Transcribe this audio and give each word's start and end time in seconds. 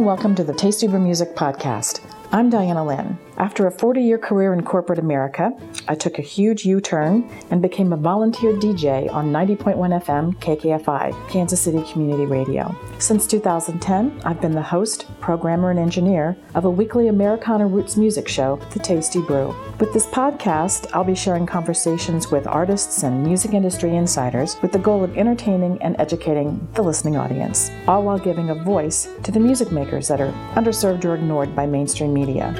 and 0.00 0.06
welcome 0.06 0.34
to 0.34 0.42
the 0.42 0.54
Tasty 0.54 0.86
Brew 0.86 0.98
Music 0.98 1.36
Podcast. 1.36 2.00
I'm 2.32 2.48
Diana 2.48 2.86
Lynn. 2.86 3.18
After 3.38 3.66
a 3.66 3.72
40 3.72 4.02
year 4.02 4.18
career 4.18 4.52
in 4.52 4.62
corporate 4.62 4.98
America, 5.00 5.50
I 5.88 5.96
took 5.96 6.18
a 6.18 6.22
huge 6.22 6.64
U 6.64 6.80
turn 6.80 7.28
and 7.50 7.60
became 7.60 7.92
a 7.92 7.96
volunteer 7.96 8.52
DJ 8.52 9.10
on 9.10 9.32
90.1 9.32 9.76
FM 10.04 10.36
KKFI, 10.36 11.28
Kansas 11.28 11.60
City 11.60 11.82
Community 11.90 12.26
Radio. 12.26 12.76
Since 12.98 13.26
2010, 13.26 14.20
I've 14.24 14.40
been 14.40 14.52
the 14.52 14.62
host, 14.62 15.06
programmer, 15.20 15.70
and 15.70 15.80
engineer 15.80 16.36
of 16.54 16.66
a 16.66 16.70
weekly 16.70 17.08
Americana 17.08 17.66
roots 17.66 17.96
music 17.96 18.28
show, 18.28 18.60
The 18.74 18.78
Tasty 18.78 19.22
Brew. 19.22 19.56
With 19.80 19.92
this 19.94 20.06
podcast, 20.06 20.88
I'll 20.92 21.02
be 21.02 21.14
sharing 21.14 21.46
conversations 21.46 22.30
with 22.30 22.46
artists 22.46 23.02
and 23.02 23.24
music 23.24 23.54
industry 23.54 23.96
insiders 23.96 24.56
with 24.60 24.72
the 24.72 24.78
goal 24.78 25.02
of 25.02 25.16
entertaining 25.16 25.80
and 25.82 25.96
educating 25.98 26.68
the 26.74 26.82
listening 26.82 27.16
audience, 27.16 27.70
all 27.88 28.02
while 28.04 28.18
giving 28.18 28.50
a 28.50 28.54
voice 28.54 29.08
to 29.22 29.32
the 29.32 29.40
music 29.40 29.72
makers 29.72 30.06
that 30.08 30.20
are 30.20 30.32
underserved 30.54 31.06
or 31.06 31.14
ignored 31.14 31.56
by 31.56 31.64
mainstream 31.64 32.12
media. 32.20 32.52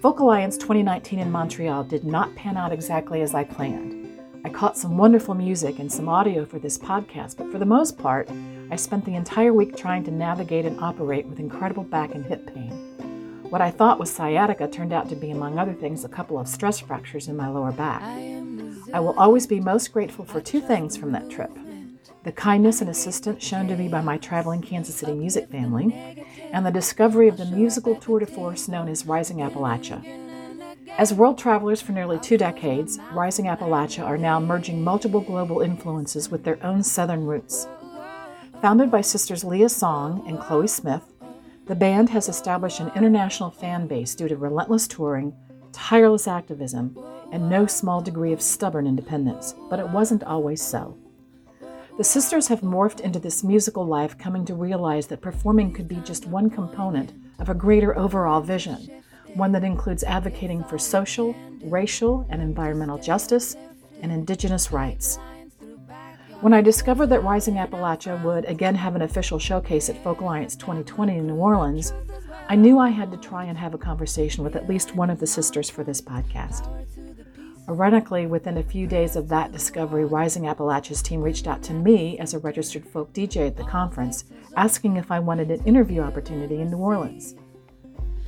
Folk 0.00 0.20
Alliance 0.20 0.56
2019 0.56 1.18
in 1.18 1.32
Montreal 1.32 1.82
did 1.84 2.04
not 2.04 2.34
pan 2.36 2.56
out 2.56 2.72
exactly 2.72 3.22
as 3.22 3.34
I 3.34 3.42
planned. 3.42 3.94
I 4.44 4.48
caught 4.48 4.78
some 4.78 4.96
wonderful 4.96 5.34
music 5.34 5.80
and 5.80 5.90
some 5.90 6.08
audio 6.08 6.44
for 6.44 6.60
this 6.60 6.78
podcast, 6.78 7.36
but 7.36 7.50
for 7.50 7.58
the 7.58 7.66
most 7.66 7.98
part, 7.98 8.30
I 8.70 8.76
spent 8.76 9.04
the 9.04 9.16
entire 9.16 9.52
week 9.52 9.76
trying 9.76 10.04
to 10.04 10.12
navigate 10.12 10.64
and 10.64 10.78
operate 10.78 11.26
with 11.26 11.40
incredible 11.40 11.82
back 11.82 12.14
and 12.14 12.24
hip 12.24 12.46
pain. 12.54 12.70
What 13.50 13.60
I 13.60 13.72
thought 13.72 13.98
was 13.98 14.10
sciatica 14.10 14.68
turned 14.68 14.92
out 14.92 15.08
to 15.08 15.16
be, 15.16 15.32
among 15.32 15.58
other 15.58 15.74
things, 15.74 16.04
a 16.04 16.08
couple 16.08 16.38
of 16.38 16.46
stress 16.46 16.78
fractures 16.78 17.26
in 17.26 17.36
my 17.36 17.48
lower 17.48 17.72
back. 17.72 18.02
I 18.92 19.00
will 19.00 19.18
always 19.18 19.46
be 19.46 19.60
most 19.60 19.92
grateful 19.92 20.24
for 20.24 20.40
two 20.40 20.60
things 20.60 20.96
from 20.96 21.12
that 21.12 21.30
trip 21.30 21.50
the 22.26 22.32
kindness 22.32 22.80
and 22.80 22.90
assistance 22.90 23.44
shown 23.44 23.68
to 23.68 23.76
me 23.76 23.86
by 23.86 24.00
my 24.00 24.18
traveling 24.18 24.60
Kansas 24.60 24.96
City 24.96 25.12
music 25.12 25.48
family, 25.48 26.26
and 26.50 26.66
the 26.66 26.72
discovery 26.72 27.28
of 27.28 27.36
the 27.36 27.44
musical 27.44 27.94
tour 27.94 28.18
de 28.18 28.26
force 28.26 28.66
known 28.66 28.88
as 28.88 29.06
Rising 29.06 29.36
Appalachia. 29.36 30.02
As 30.98 31.14
world 31.14 31.38
travelers 31.38 31.80
for 31.80 31.92
nearly 31.92 32.18
two 32.18 32.36
decades, 32.36 32.98
Rising 33.12 33.44
Appalachia 33.44 34.02
are 34.02 34.18
now 34.18 34.40
merging 34.40 34.82
multiple 34.82 35.20
global 35.20 35.60
influences 35.60 36.28
with 36.28 36.42
their 36.42 36.58
own 36.66 36.82
Southern 36.82 37.24
roots. 37.24 37.68
Founded 38.60 38.90
by 38.90 39.02
sisters 39.02 39.44
Leah 39.44 39.68
Song 39.68 40.24
and 40.26 40.40
Chloe 40.40 40.66
Smith, 40.66 41.12
the 41.66 41.76
band 41.76 42.10
has 42.10 42.28
established 42.28 42.80
an 42.80 42.90
international 42.96 43.50
fan 43.50 43.86
base 43.86 44.16
due 44.16 44.26
to 44.26 44.36
relentless 44.36 44.88
touring, 44.88 45.32
tireless 45.76 46.26
activism, 46.26 46.98
and 47.30 47.48
no 47.48 47.66
small 47.66 48.00
degree 48.00 48.32
of 48.32 48.40
stubborn 48.40 48.86
independence, 48.86 49.54
but 49.68 49.78
it 49.78 49.88
wasn't 49.90 50.24
always 50.24 50.62
so. 50.62 50.96
The 51.98 52.04
sisters 52.04 52.48
have 52.48 52.62
morphed 52.62 53.00
into 53.00 53.18
this 53.18 53.44
musical 53.44 53.86
life, 53.86 54.18
coming 54.18 54.44
to 54.46 54.54
realize 54.54 55.06
that 55.08 55.20
performing 55.20 55.72
could 55.72 55.86
be 55.86 55.96
just 55.96 56.26
one 56.26 56.50
component 56.50 57.12
of 57.38 57.48
a 57.48 57.54
greater 57.54 57.96
overall 57.96 58.40
vision, 58.40 59.02
one 59.34 59.52
that 59.52 59.64
includes 59.64 60.02
advocating 60.04 60.64
for 60.64 60.78
social, 60.78 61.34
racial, 61.62 62.26
and 62.30 62.40
environmental 62.40 62.98
justice 62.98 63.56
and 64.02 64.10
Indigenous 64.10 64.72
rights. 64.72 65.18
When 66.40 66.52
I 66.52 66.60
discovered 66.60 67.06
that 67.06 67.24
Rising 67.24 67.54
Appalachia 67.54 68.22
would 68.22 68.44
again 68.44 68.74
have 68.74 68.94
an 68.94 69.02
official 69.02 69.38
showcase 69.38 69.88
at 69.88 70.02
Folk 70.02 70.20
Alliance 70.20 70.54
2020 70.56 71.16
in 71.16 71.26
New 71.26 71.36
Orleans, 71.36 71.94
I 72.48 72.54
knew 72.54 72.78
I 72.78 72.90
had 72.90 73.10
to 73.10 73.16
try 73.16 73.46
and 73.46 73.58
have 73.58 73.74
a 73.74 73.78
conversation 73.78 74.44
with 74.44 74.54
at 74.54 74.68
least 74.68 74.94
one 74.94 75.10
of 75.10 75.18
the 75.18 75.26
sisters 75.26 75.68
for 75.68 75.82
this 75.82 76.00
podcast. 76.00 76.68
Ironically, 77.68 78.26
within 78.26 78.58
a 78.58 78.62
few 78.62 78.86
days 78.86 79.16
of 79.16 79.28
that 79.30 79.50
discovery, 79.50 80.04
Rising 80.04 80.46
Appalachia's 80.46 81.02
team 81.02 81.20
reached 81.20 81.48
out 81.48 81.60
to 81.64 81.72
me 81.72 82.16
as 82.20 82.34
a 82.34 82.38
registered 82.38 82.86
folk 82.86 83.12
DJ 83.12 83.48
at 83.48 83.56
the 83.56 83.64
conference, 83.64 84.26
asking 84.56 84.96
if 84.96 85.10
I 85.10 85.18
wanted 85.18 85.50
an 85.50 85.64
interview 85.64 86.02
opportunity 86.02 86.60
in 86.60 86.70
New 86.70 86.76
Orleans. 86.76 87.34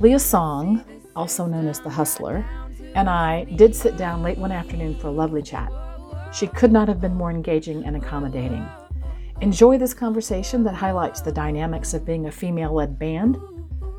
Leah 0.01 0.19
Song, 0.19 0.83
also 1.15 1.45
known 1.45 1.67
as 1.67 1.79
The 1.79 1.89
Hustler, 1.89 2.45
and 2.95 3.09
I 3.09 3.45
did 3.55 3.73
sit 3.73 3.95
down 3.95 4.21
late 4.21 4.37
one 4.37 4.51
afternoon 4.51 4.99
for 4.99 5.07
a 5.07 5.11
lovely 5.11 5.41
chat. 5.41 5.71
She 6.33 6.47
could 6.47 6.73
not 6.73 6.89
have 6.89 6.99
been 6.99 7.15
more 7.15 7.31
engaging 7.31 7.85
and 7.85 7.95
accommodating. 7.95 8.67
Enjoy 9.39 9.77
this 9.77 9.93
conversation 9.93 10.65
that 10.65 10.75
highlights 10.75 11.21
the 11.21 11.31
dynamics 11.31 11.93
of 11.93 12.05
being 12.05 12.25
a 12.25 12.31
female 12.31 12.73
led 12.73 12.99
band, 12.99 13.37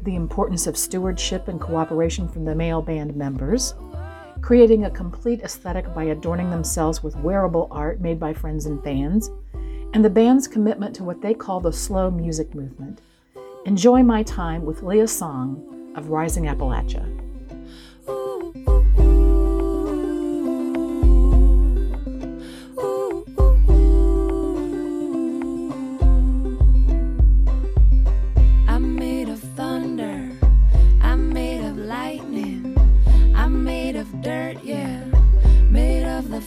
the 0.05 0.16
importance 0.16 0.66
of 0.66 0.77
stewardship 0.77 1.49
and 1.49 1.61
cooperation 1.61 2.28
from 2.28 2.44
the 2.44 2.55
male 2.55 2.83
band 2.83 3.15
members, 3.16 3.75
creating 4.41 4.84
a 4.84 4.91
complete 4.91 5.43
aesthetic 5.43 5.93
by 5.94 6.05
adorning 6.05 6.50
themselves 6.50 7.03
with 7.03 7.16
wearable 7.16 7.69
art 7.71 8.00
made 8.00 8.19
by 8.19 8.33
friends 8.33 8.66
and 8.66 8.83
fans, 8.83 9.31
and 9.93 10.05
the 10.05 10.10
band's 10.10 10.49
commitment 10.49 10.94
to 10.97 11.05
what 11.05 11.21
they 11.21 11.34
call 11.34 11.60
the 11.60 11.72
slow 11.72 12.10
music 12.10 12.55
movement. 12.55 13.00
Enjoy 13.66 14.03
my 14.03 14.22
time 14.22 14.65
with 14.65 14.83
Leah 14.83 15.09
Song 15.09 15.93
of 15.97 16.09
Rising 16.09 16.44
Appalachia. 16.44 17.29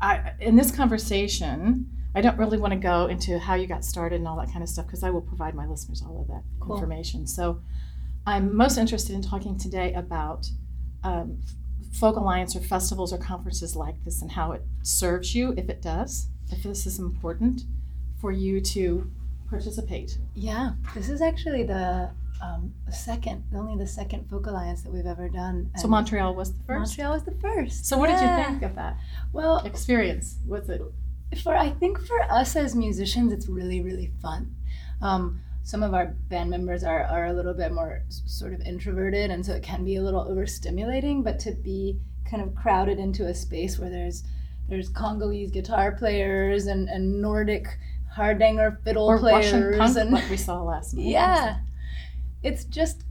I 0.00 0.32
in 0.40 0.56
this 0.56 0.70
conversation. 0.70 1.90
I 2.14 2.22
don't 2.22 2.38
really 2.38 2.58
want 2.58 2.72
to 2.72 2.78
go 2.78 3.06
into 3.06 3.38
how 3.38 3.54
you 3.54 3.66
got 3.66 3.84
started 3.84 4.16
and 4.16 4.26
all 4.26 4.36
that 4.38 4.50
kind 4.50 4.62
of 4.62 4.68
stuff 4.68 4.86
because 4.86 5.04
I 5.04 5.10
will 5.10 5.20
provide 5.20 5.54
my 5.54 5.66
listeners 5.66 6.02
all 6.02 6.22
of 6.22 6.26
that 6.28 6.42
cool. 6.58 6.74
information. 6.74 7.26
So, 7.26 7.60
I'm 8.26 8.56
most 8.56 8.78
interested 8.78 9.14
in 9.14 9.22
talking 9.22 9.58
today 9.58 9.92
about 9.92 10.48
um, 11.04 11.38
folk 11.92 12.16
alliance 12.16 12.54
or 12.54 12.60
festivals 12.60 13.12
or 13.12 13.18
conferences 13.18 13.74
like 13.74 14.02
this 14.04 14.22
and 14.22 14.32
how 14.32 14.52
it 14.52 14.62
serves 14.82 15.34
you 15.34 15.54
if 15.56 15.68
it 15.68 15.82
does 15.82 16.28
if 16.50 16.62
this 16.62 16.86
is 16.86 16.98
important 16.98 17.62
for 18.20 18.32
you 18.32 18.60
to 18.60 19.10
participate 19.48 20.18
yeah 20.34 20.72
this 20.94 21.08
is 21.08 21.22
actually 21.22 21.62
the 21.62 22.10
um, 22.40 22.72
second 22.90 23.44
only 23.54 23.76
the 23.76 23.86
second 23.86 24.28
folk 24.28 24.46
alliance 24.46 24.82
that 24.82 24.92
we've 24.92 25.06
ever 25.06 25.28
done 25.28 25.70
so 25.76 25.88
montreal 25.88 26.34
was 26.34 26.52
the 26.52 26.62
first? 26.64 26.98
Montreal 26.98 27.12
was 27.12 27.24
the 27.24 27.34
first 27.40 27.86
so 27.86 27.98
what 27.98 28.10
yeah. 28.10 28.20
did 28.20 28.38
you 28.38 28.50
think 28.50 28.62
of 28.62 28.74
that? 28.76 28.96
Well 29.32 29.58
experience 29.58 30.36
was 30.46 30.68
it? 30.68 30.80
For 31.42 31.56
i 31.56 31.70
think 31.70 31.98
for 31.98 32.22
us 32.30 32.56
as 32.56 32.74
musicians 32.74 33.32
it's 33.32 33.48
really 33.48 33.80
really 33.80 34.12
fun. 34.22 34.54
Um, 35.00 35.40
some 35.62 35.82
of 35.82 35.92
our 35.92 36.06
band 36.30 36.48
members 36.48 36.82
are, 36.82 37.04
are 37.04 37.26
a 37.26 37.32
little 37.32 37.52
bit 37.52 37.72
more 37.72 38.02
sort 38.08 38.54
of 38.54 38.60
introverted 38.62 39.30
and 39.30 39.44
so 39.44 39.52
it 39.52 39.62
can 39.62 39.84
be 39.84 39.96
a 39.96 40.02
little 40.02 40.24
overstimulating 40.24 41.22
but 41.22 41.38
to 41.40 41.52
be 41.52 41.98
kind 42.28 42.42
of 42.42 42.54
crowded 42.54 42.98
into 42.98 43.26
a 43.26 43.34
space 43.34 43.78
where 43.78 43.90
there's 43.90 44.24
there's 44.68 44.88
congolese 44.88 45.50
guitar 45.50 45.92
players 45.92 46.66
and, 46.66 46.88
and 46.88 47.20
nordic 47.20 47.78
hardanger 48.10 48.80
fiddle 48.84 49.06
or 49.06 49.18
players 49.18 49.52
Russian 49.52 49.78
punk, 49.78 49.96
and 49.96 50.10
like 50.10 50.30
we 50.30 50.36
saw 50.36 50.62
last 50.62 50.94
night. 50.94 51.06
Yeah 51.06 51.58
it's 52.42 52.64
just 52.64 53.04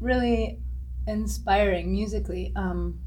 really 0.00 0.60
inspiring 1.06 1.92
musically. 1.92 2.52
Um, 2.56 3.00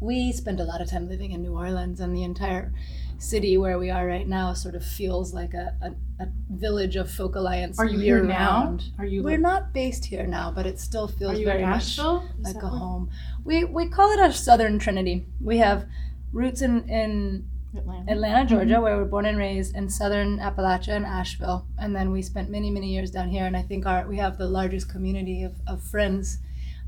we 0.00 0.32
spent 0.32 0.60
a 0.60 0.64
lot 0.64 0.80
of 0.80 0.90
time 0.90 1.08
living 1.08 1.32
in 1.32 1.42
new 1.42 1.54
orleans 1.56 2.00
and 2.00 2.14
the 2.14 2.22
entire 2.24 2.72
city 3.18 3.56
where 3.56 3.78
we 3.78 3.90
are 3.90 4.06
right 4.06 4.26
now 4.28 4.52
sort 4.52 4.74
of 4.74 4.84
feels 4.84 5.32
like 5.32 5.54
a, 5.54 5.74
a, 5.80 6.22
a 6.22 6.28
village 6.50 6.96
of 6.96 7.10
folk 7.10 7.36
alliance 7.36 7.78
are 7.78 7.86
you 7.86 7.98
year 7.98 8.16
here 8.18 8.26
round. 8.28 8.84
now 8.98 9.02
are 9.02 9.06
you 9.06 9.22
we're 9.22 9.38
not 9.38 9.72
based 9.72 10.04
here 10.04 10.26
now 10.26 10.50
but 10.50 10.66
it 10.66 10.78
still 10.78 11.08
feels 11.08 11.38
very 11.38 11.64
much 11.64 11.96
like 12.40 12.56
a 12.56 12.68
home. 12.68 13.10
We 13.44 13.64
we 13.64 13.88
call 13.88 14.10
it 14.10 14.20
a 14.20 14.32
southern 14.32 14.78
trinity. 14.78 15.26
We 15.40 15.58
have 15.58 15.86
roots 16.32 16.60
in 16.60 16.88
in 16.88 17.48
Atlanta, 17.76 18.12
Atlanta 18.12 18.48
Georgia, 18.48 18.74
mm-hmm. 18.74 18.82
where 18.82 18.96
we 18.96 19.02
are 19.02 19.06
born 19.06 19.26
and 19.26 19.38
raised, 19.38 19.74
in 19.74 19.88
southern 19.88 20.38
Appalachia 20.38 20.96
and 20.96 21.04
Asheville. 21.04 21.66
And 21.78 21.94
then 21.94 22.10
we 22.10 22.22
spent 22.22 22.50
many, 22.50 22.70
many 22.70 22.92
years 22.92 23.10
down 23.10 23.28
here. 23.28 23.46
And 23.46 23.56
I 23.56 23.62
think 23.62 23.86
our 23.86 24.06
we 24.06 24.16
have 24.18 24.38
the 24.38 24.48
largest 24.48 24.88
community 24.88 25.42
of, 25.42 25.54
of 25.66 25.82
friends 25.82 26.38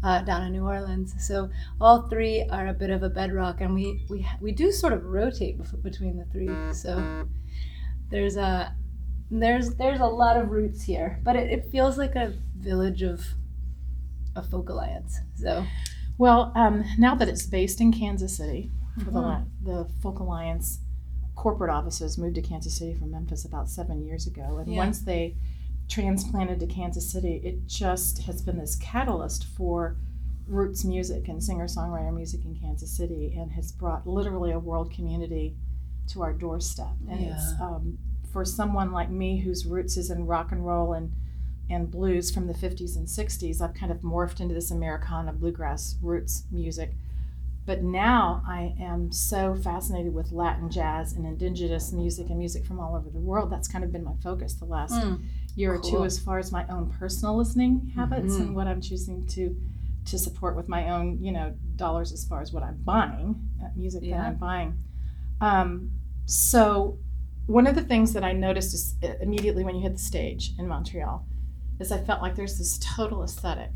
uh, 0.03 0.23
down 0.23 0.43
in 0.43 0.53
New 0.53 0.65
Orleans. 0.65 1.15
So 1.19 1.50
all 1.81 2.09
three 2.09 2.47
are 2.50 2.69
a 2.69 2.75
bit 2.75 2.91
of 2.91 3.03
a 3.03 3.09
bedrock, 3.09 3.61
and 3.61 3.75
we 3.75 4.05
we 4.09 4.27
we 4.41 4.53
do 4.53 4.71
sort 4.73 4.93
of 4.93 5.05
rotate 5.05 5.59
bef- 5.59 5.83
between 5.83 6.17
the 6.17 6.25
three. 6.27 6.50
So 6.73 7.27
there's 8.11 8.37
a 8.37 8.75
there's 9.31 9.75
there's 9.75 10.00
a 10.00 10.06
lot 10.06 10.37
of 10.37 10.50
roots 10.50 10.82
here, 10.82 11.21
but 11.25 11.37
it, 11.37 11.50
it 11.50 11.71
feels 11.71 11.99
like 11.99 12.15
a 12.15 12.35
village 12.56 13.03
of 13.03 13.25
a 14.35 14.43
folk 14.43 14.69
alliance. 14.69 15.19
So 15.35 15.65
Well, 16.19 16.53
um, 16.55 16.85
now 16.99 17.15
that 17.15 17.29
it's 17.29 17.47
based 17.47 17.81
in 17.81 17.93
Kansas 17.93 18.37
City, 18.37 18.71
for 19.04 19.10
the, 19.10 19.20
la- 19.20 19.43
the 19.62 19.88
Folk 20.02 20.19
Alliance 20.20 20.81
corporate 21.34 21.70
offices 21.70 22.16
moved 22.16 22.34
to 22.37 22.43
Kansas 22.43 22.75
City 22.75 22.94
from 22.94 23.10
Memphis 23.10 23.44
about 23.44 23.69
seven 23.69 24.02
years 24.04 24.26
ago. 24.26 24.58
And 24.58 24.72
Yeah. 24.72 24.78
once 24.78 25.00
they 25.00 25.34
transplanted 25.88 26.60
to 26.60 26.66
Kansas 26.66 27.10
City, 27.10 27.40
it 27.44 27.66
just 27.66 28.22
has 28.22 28.43
been 28.43 28.58
this 28.58 28.76
catalyst 28.76 29.44
for 29.44 29.96
roots 30.48 30.84
music 30.84 31.28
and 31.28 31.43
singer 31.43 31.66
songwriter 31.66 32.14
music 32.14 32.44
in 32.44 32.54
Kansas 32.54 32.90
City 32.90 33.34
and 33.37 33.52
has 33.52 33.72
brought 33.72 34.06
literally 34.06 34.52
a 34.52 34.58
world 34.58 34.90
community 34.93 35.56
to 36.08 36.22
our 36.22 36.32
doorstep. 36.32 36.93
And 37.10 37.20
it's 37.20 37.52
um, 37.60 37.98
for 38.32 38.44
someone 38.44 38.93
like 38.93 39.10
me 39.10 39.38
whose 39.38 39.66
roots 39.66 39.96
is 39.96 40.10
in 40.10 40.26
rock 40.26 40.52
and 40.52 40.64
roll 40.66 40.93
and 40.93 41.12
and 41.69 41.90
blues 41.90 42.31
from 42.31 42.46
the 42.46 42.54
50s 42.54 42.94
and 42.94 43.08
60s. 43.08 43.60
I've 43.60 43.75
kind 43.75 43.90
of 43.90 43.98
morphed 43.98 44.38
into 44.38 44.54
this 44.54 44.70
Americana 44.70 45.32
bluegrass 45.32 45.96
roots 46.00 46.44
music. 46.52 46.94
But 47.67 47.83
now 47.83 48.43
I 48.47 48.75
am 48.81 49.11
so 49.11 49.57
fascinated 49.57 50.15
with 50.15 50.31
Latin 50.31 50.71
jazz 50.71 51.13
and 51.15 51.27
indigenous 51.27 51.93
music 51.93 52.29
and 52.31 52.39
music 52.39 52.65
from 52.65 52.79
all 52.79 52.95
over 52.95 53.11
the 53.11 53.19
world. 53.19 53.51
That's 53.51 53.67
kind 53.67 53.83
of 53.85 53.91
been 53.93 54.05
my 54.05 54.15
focus 54.23 54.55
the 54.55 54.65
last 54.67 54.95
Mm. 54.95 55.21
year 55.57 55.75
or 55.75 55.79
two 55.79 56.05
as 56.05 56.19
far 56.19 56.39
as 56.39 56.53
my 56.53 56.65
own 56.69 56.91
personal 56.91 57.37
listening 57.37 57.91
habits 57.97 58.37
Mhm. 58.37 58.41
and 58.41 58.55
what 58.57 58.67
I'm 58.69 58.81
choosing 58.81 59.27
to 59.29 59.57
to 60.05 60.17
support 60.21 60.55
with 60.55 60.69
my 60.69 60.89
own, 60.91 61.21
you 61.21 61.33
know, 61.33 61.53
dollars 61.75 62.13
as 62.13 62.25
far 62.25 62.41
as 62.41 62.53
what 62.53 62.63
I'm 62.63 62.81
buying, 62.85 63.35
uh, 63.61 63.71
music 63.75 64.03
that 64.03 64.21
I'm 64.21 64.37
buying. 64.37 64.79
Um, 65.41 65.91
so 66.27 66.99
one 67.47 67.67
of 67.67 67.75
the 67.75 67.83
things 67.83 68.13
that 68.13 68.23
I 68.23 68.33
noticed 68.33 68.73
is 68.73 68.95
uh, 69.03 69.15
immediately 69.21 69.65
when 69.65 69.75
you 69.75 69.81
hit 69.81 69.95
the 69.95 69.99
stage 69.99 70.55
in 70.61 70.69
Montreal 70.69 71.27
is 71.81 71.91
I 71.91 71.99
felt 71.99 72.23
like 72.23 72.37
there's 72.37 72.57
this 72.59 72.79
total 72.79 73.25
aesthetic. 73.25 73.73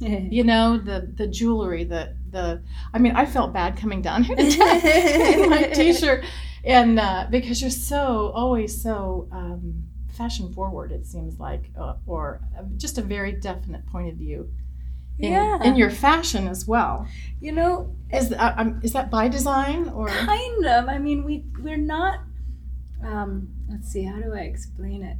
You 0.32 0.44
know, 0.44 0.78
the 0.78 1.12
the 1.14 1.26
jewelry, 1.26 1.84
the 1.84 2.16
the 2.30 2.62
I 2.92 2.98
mean, 2.98 3.14
I 3.14 3.26
felt 3.26 3.52
bad 3.52 3.76
coming 3.76 4.02
down 4.02 4.24
here 4.24 4.36
in 4.38 5.50
my 5.50 5.70
t-shirt 5.72 6.24
and 6.64 6.98
uh, 6.98 7.26
because 7.30 7.60
you're 7.60 7.70
so 7.70 8.32
always 8.34 8.82
so 8.82 9.28
um, 9.32 9.84
fashion 10.12 10.52
forward 10.52 10.92
it 10.92 11.06
seems 11.06 11.38
like 11.38 11.70
uh, 11.78 11.94
or 12.06 12.40
uh, 12.58 12.62
just 12.76 12.98
a 12.98 13.02
very 13.02 13.32
definite 13.32 13.84
point 13.86 14.08
of 14.08 14.14
view 14.14 14.48
in, 15.18 15.32
yeah. 15.32 15.62
in 15.62 15.76
your 15.76 15.90
fashion 15.90 16.46
as 16.48 16.66
well 16.66 17.06
you 17.42 17.50
know, 17.50 17.92
is 18.12 18.28
that, 18.28 18.56
um, 18.56 18.80
is 18.84 18.92
that 18.92 19.10
by 19.10 19.26
design 19.26 19.88
or 19.88 20.06
kind 20.08 20.64
of. 20.64 20.88
I 20.88 20.98
mean, 20.98 21.24
we 21.24 21.44
we're 21.58 21.76
not. 21.76 22.20
Um, 23.04 23.48
let's 23.68 23.88
see. 23.88 24.04
How 24.04 24.20
do 24.20 24.32
I 24.32 24.42
explain 24.42 25.02
it? 25.02 25.16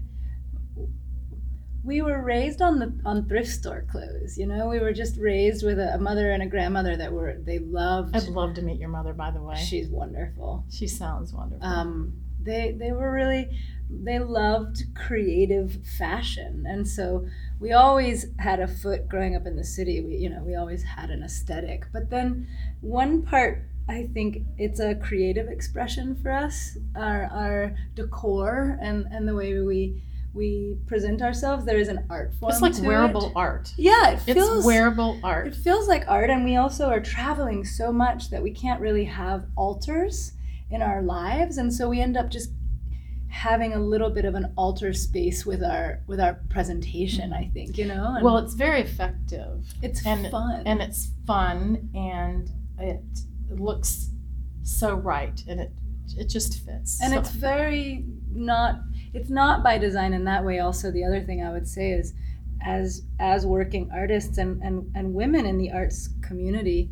We 1.85 2.01
were 2.03 2.23
raised 2.23 2.63
on 2.63 2.79
the 2.79 2.93
on 3.05 3.29
thrift 3.29 3.51
store 3.51 3.85
clothes. 3.91 4.39
You 4.39 4.47
know, 4.47 4.69
we 4.69 4.79
were 4.79 4.93
just 4.93 5.17
raised 5.19 5.65
with 5.65 5.79
a, 5.79 5.95
a 5.95 5.99
mother 5.99 6.31
and 6.31 6.43
a 6.43 6.47
grandmother 6.47 6.97
that 6.97 7.13
were 7.13 7.37
they 7.45 7.59
loved. 7.59 8.17
I'd 8.17 8.29
love 8.29 8.55
to 8.55 8.63
meet 8.63 8.79
your 8.79 8.89
mother 8.89 9.13
by 9.13 9.31
the 9.31 9.43
way 9.43 9.57
She's 9.57 9.89
wonderful. 9.89 10.65
she 10.71 10.87
sounds 10.87 11.33
wonderful 11.33 11.67
um, 11.67 12.13
they 12.43 12.73
they 12.79 12.93
were 12.93 13.13
really 13.13 13.49
they 13.91 14.19
loved 14.19 14.83
creative 14.95 15.77
fashion 15.99 16.65
and 16.67 16.89
so 16.89 17.27
we 17.61 17.73
always 17.73 18.27
had 18.39 18.59
a 18.59 18.67
foot 18.67 19.07
growing 19.09 19.37
up 19.37 19.47
in 19.47 19.55
the 19.57 19.65
city 19.65 20.01
we 20.01 20.15
you 20.17 20.31
know 20.31 20.43
we 20.43 20.55
always 20.55 20.83
had 20.83 21.11
an 21.11 21.23
aesthetic 21.23 21.85
but 21.93 22.09
then 22.11 22.47
one 22.81 23.23
part 23.23 23.63
i 23.89 24.09
think 24.15 24.39
it's 24.57 24.81
a 24.81 24.95
creative 24.95 25.47
expression 25.49 26.17
for 26.23 26.33
us 26.33 26.79
our 26.97 27.25
our 27.27 27.77
decor 27.95 28.79
and 28.81 29.07
and 29.13 29.29
the 29.29 29.35
way 29.35 29.59
we 29.61 30.03
we 30.35 30.77
present 30.87 31.21
ourselves 31.21 31.65
there 31.67 31.79
is 31.79 31.89
an 31.89 32.07
art 32.09 32.33
form 32.35 32.51
it's 32.51 32.61
like 32.63 32.75
wearable 32.83 33.27
it. 33.27 33.33
art 33.37 33.73
yeah 33.77 34.13
it 34.13 34.19
feels 34.21 34.57
it's 34.59 34.67
wearable 34.67 35.21
art 35.23 35.49
it 35.49 35.55
feels 35.55 35.87
like 35.89 36.05
art, 36.09 36.31
and 36.31 36.45
we 36.45 36.57
also 36.57 36.89
are 36.89 37.01
traveling 37.01 37.65
so 37.65 37.93
much 37.93 38.31
that 38.31 38.43
we 38.43 38.51
can't 38.51 38.81
really 38.81 39.05
have 39.05 39.45
altars 39.57 40.33
in 40.71 40.81
our 40.81 41.03
lives, 41.03 41.59
and 41.59 41.73
so 41.73 41.89
we 41.89 42.01
end 42.01 42.17
up 42.17 42.31
just 42.31 42.51
having 43.29 43.73
a 43.73 43.79
little 43.79 44.11
bit 44.11 44.25
of 44.27 44.35
an 44.35 44.53
altar 44.57 44.93
space 44.93 45.45
with 45.47 45.63
our 45.63 46.01
with 46.07 46.21
our 46.21 46.35
presentation. 46.51 47.33
I 47.33 47.51
think 47.53 47.77
you 47.79 47.87
know. 47.87 48.15
And 48.17 48.25
well 48.25 48.39
it's 48.39 48.55
very 48.55 48.81
effective 48.81 49.67
it's 49.83 50.05
and- 50.07 50.31
fun. 50.31 50.63
and 50.67 50.81
it's 50.83 51.11
fun 51.27 51.89
and 51.95 52.51
it 52.79 53.03
looks 53.51 54.11
so 54.63 54.95
right 54.95 55.43
and 55.49 55.61
it 55.61 55.73
it 56.17 56.29
just 56.29 56.65
fits 56.65 57.01
and 57.03 57.13
So- 57.13 57.21
it's 57.21 57.31
very 57.31 58.05
not 58.35 58.81
it's 59.15 59.31
not 59.31 59.63
by 59.63 59.79
design 59.79 60.13
in 60.13 60.25
that 60.25 60.45
way 60.45 60.59
also. 60.61 60.91
The 60.91 61.05
other 61.05 61.21
thing 61.23 61.43
i 61.45 61.51
would 61.51 61.69
say 61.69 61.91
is 61.91 62.15
as 62.65 63.03
as 63.19 63.45
working 63.45 63.91
artists 63.93 64.39
and 64.39 64.63
and, 64.63 64.91
and 64.95 65.15
women 65.15 65.47
in 65.47 65.59
the 65.59 65.71
arts 65.73 66.09
community 66.23 66.91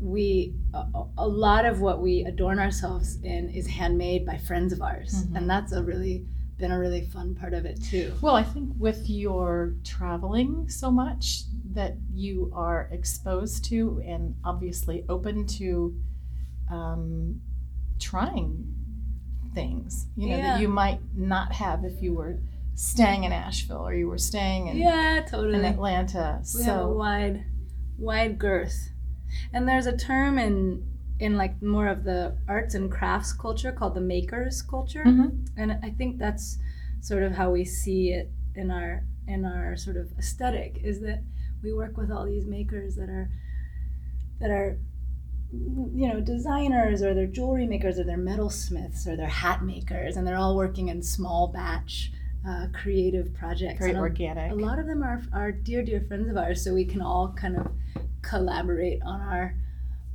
we 0.00 0.54
a, 0.74 0.84
a 1.18 1.26
lot 1.26 1.64
of 1.64 1.80
what 1.80 2.00
we 2.02 2.22
adorn 2.24 2.58
ourselves 2.58 3.18
in 3.22 3.48
is 3.50 3.66
handmade 3.66 4.26
by 4.26 4.36
friends 4.36 4.72
of 4.72 4.82
ours. 4.82 5.24
Mhm. 5.24 5.36
and 5.36 5.50
that's 5.50 5.72
a 5.72 5.82
really 5.82 6.26
been 6.58 6.70
a 6.72 6.78
really 6.78 7.02
fun 7.02 7.34
part 7.34 7.52
of 7.52 7.66
it 7.66 7.82
too. 7.82 8.12
Well, 8.22 8.34
I 8.34 8.42
think 8.42 8.70
with 8.78 9.10
your 9.10 9.74
traveling 9.84 10.70
so 10.70 10.90
much 10.90 11.42
that 11.72 11.96
you 12.14 12.50
are 12.54 12.88
exposed 12.90 13.64
to 13.66 14.00
and 14.06 14.34
obviously 14.42 15.04
open 15.10 15.46
to 15.46 15.94
um, 16.70 17.40
trying 17.98 18.74
things, 19.66 20.06
you 20.16 20.28
know, 20.28 20.36
Yeah. 20.36 20.42
that 20.52 20.60
you 20.60 20.68
might 20.68 21.00
not 21.16 21.52
have 21.54 21.82
if 21.84 22.02
you 22.02 22.12
were 22.14 22.38
staying 22.74 23.24
in 23.24 23.32
Asheville 23.32 23.84
or 23.88 23.94
you 23.94 24.06
were 24.06 24.18
staying 24.18 24.66
in, 24.68 24.76
yeah 24.76 25.24
totally 25.26 25.58
in 25.58 25.64
Atlanta. 25.64 26.42
we 26.54 26.62
have 26.64 26.76
a 26.76 26.84
So, 26.84 26.92
wide 26.92 27.44
wide 27.98 28.38
girth 28.38 28.90
and 29.54 29.66
there's 29.66 29.86
a 29.86 29.96
term 29.96 30.38
in 30.38 30.56
in 31.18 31.38
like 31.38 31.54
more 31.62 31.88
of 31.88 32.04
the 32.04 32.36
arts 32.46 32.74
and 32.74 32.92
crafts 32.92 33.32
culture 33.32 33.72
called 33.72 33.94
the 33.94 34.00
makers 34.14 34.60
culture 34.60 35.02
Mhm. 35.06 35.30
and 35.56 35.68
i 35.82 35.88
think 35.98 36.18
that's 36.18 36.58
sort 37.00 37.22
of 37.22 37.32
how 37.32 37.48
we 37.50 37.64
see 37.64 38.02
it 38.18 38.30
in 38.54 38.70
our 38.70 39.02
in 39.26 39.46
our 39.46 39.74
sort 39.84 39.96
of 39.96 40.06
aesthetic 40.18 40.72
is 40.90 41.00
that 41.00 41.20
we 41.62 41.72
work 41.72 41.96
with 41.96 42.10
all 42.14 42.26
these 42.26 42.44
makers 42.58 42.94
that 42.96 43.08
are 43.08 43.30
that 44.40 44.50
are 44.50 44.78
you 45.52 46.08
know 46.08 46.20
designers 46.20 47.02
or 47.02 47.14
they're 47.14 47.26
jewelry 47.26 47.66
makers 47.66 47.98
or 47.98 48.04
they're 48.04 48.18
metalsmiths 48.18 49.06
or 49.06 49.16
they're 49.16 49.28
hat 49.28 49.62
makers 49.62 50.16
and 50.16 50.26
they're 50.26 50.36
all 50.36 50.56
working 50.56 50.88
in 50.88 51.02
small 51.02 51.48
batch 51.48 52.10
uh, 52.48 52.66
creative 52.72 53.32
projects 53.34 53.78
very 53.78 53.90
And 53.90 53.98
a- 53.98 54.02
organic. 54.02 54.52
a 54.52 54.54
lot 54.54 54.78
of 54.78 54.86
them 54.86 55.02
are, 55.02 55.22
are 55.32 55.52
dear 55.52 55.82
dear 55.82 56.00
friends 56.06 56.28
of 56.28 56.36
ours 56.36 56.62
so 56.64 56.74
we 56.74 56.84
can 56.84 57.00
all 57.00 57.32
kind 57.32 57.56
of 57.56 57.68
collaborate 58.22 59.00
on 59.02 59.20
our 59.20 59.54